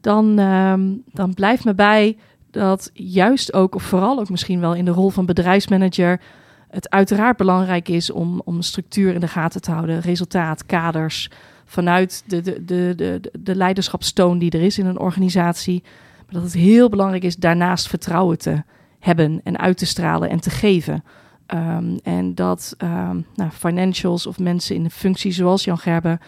[0.00, 0.80] Dan, ehm,
[1.12, 2.16] dan blijft me bij
[2.50, 6.20] dat juist ook, of vooral ook misschien wel in de rol van bedrijfsmanager,
[6.68, 11.30] het uiteraard belangrijk is om, om structuur in de gaten te houden, resultaat, kaders,
[11.64, 15.82] vanuit de, de, de, de, de leiderschapstoon die er is in een organisatie.
[16.16, 18.62] Maar dat het heel belangrijk is daarnaast vertrouwen te
[19.02, 21.04] hebben en uit te stralen en te geven.
[21.46, 26.18] Ehm, en dat ehm, nou, financials of mensen in de functie zoals Jan Gerben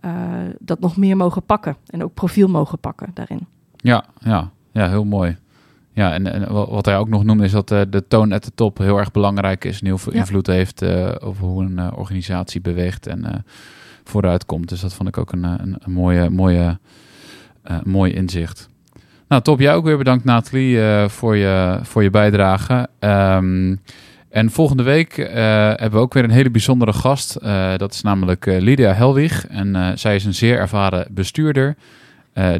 [0.00, 0.12] eh,
[0.58, 3.46] dat nog meer mogen pakken en ook profiel mogen pakken daarin.
[3.76, 5.36] Ja, ja, ja heel mooi.
[5.92, 8.44] Ja, en, en wa- wat hij ook nog noemde is dat eh, de toon at
[8.44, 10.18] de top heel erg belangrijk is en heel veel Ja.
[10.18, 13.44] invloed heeft eh, over hoe een organisatie beweegt en
[14.04, 14.68] vooruit komt.
[14.68, 16.78] Dus dat vond ik ook een, een, een mooie, mooie,
[17.84, 18.68] mooi inzicht.
[19.32, 19.60] Nou, top.
[19.60, 22.88] Jij ook weer bedankt, Nathalie, eh, voor, je, voor je bijdrage.
[22.98, 23.76] Ehm,
[24.28, 27.38] En volgende week uh, hebben we ook weer een hele bijzondere gast.
[27.42, 29.46] Uh, dat is namelijk Lydia Helwig.
[29.46, 31.76] En zij is een zeer ervaren bestuurder.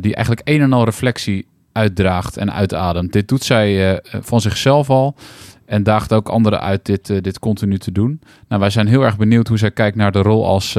[0.01, 3.13] die eigenlijk een en al reflectie uitdraagt en uitademt.
[3.13, 5.15] Dit doet zij van zichzelf al.
[5.67, 8.21] En daagt ook anderen uit dit, dit continu te doen.
[8.49, 10.73] Nou, wij zijn heel erg benieuwd hoe zij kijkt naar de rol als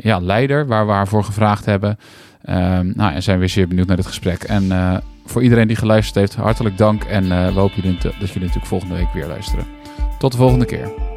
[0.00, 0.66] ja, leider.
[0.66, 1.98] Waar we haar voor gevraagd hebben.
[2.48, 4.42] Um, nou, en zijn weer zeer benieuwd naar dit gesprek.
[4.42, 4.70] En
[5.24, 7.04] voor iedereen die geluisterd heeft, hartelijk dank.
[7.04, 9.66] En we hopen jullie dat jullie natuurlijk volgende week weer luisteren.
[10.18, 11.11] Tot de volgende keer.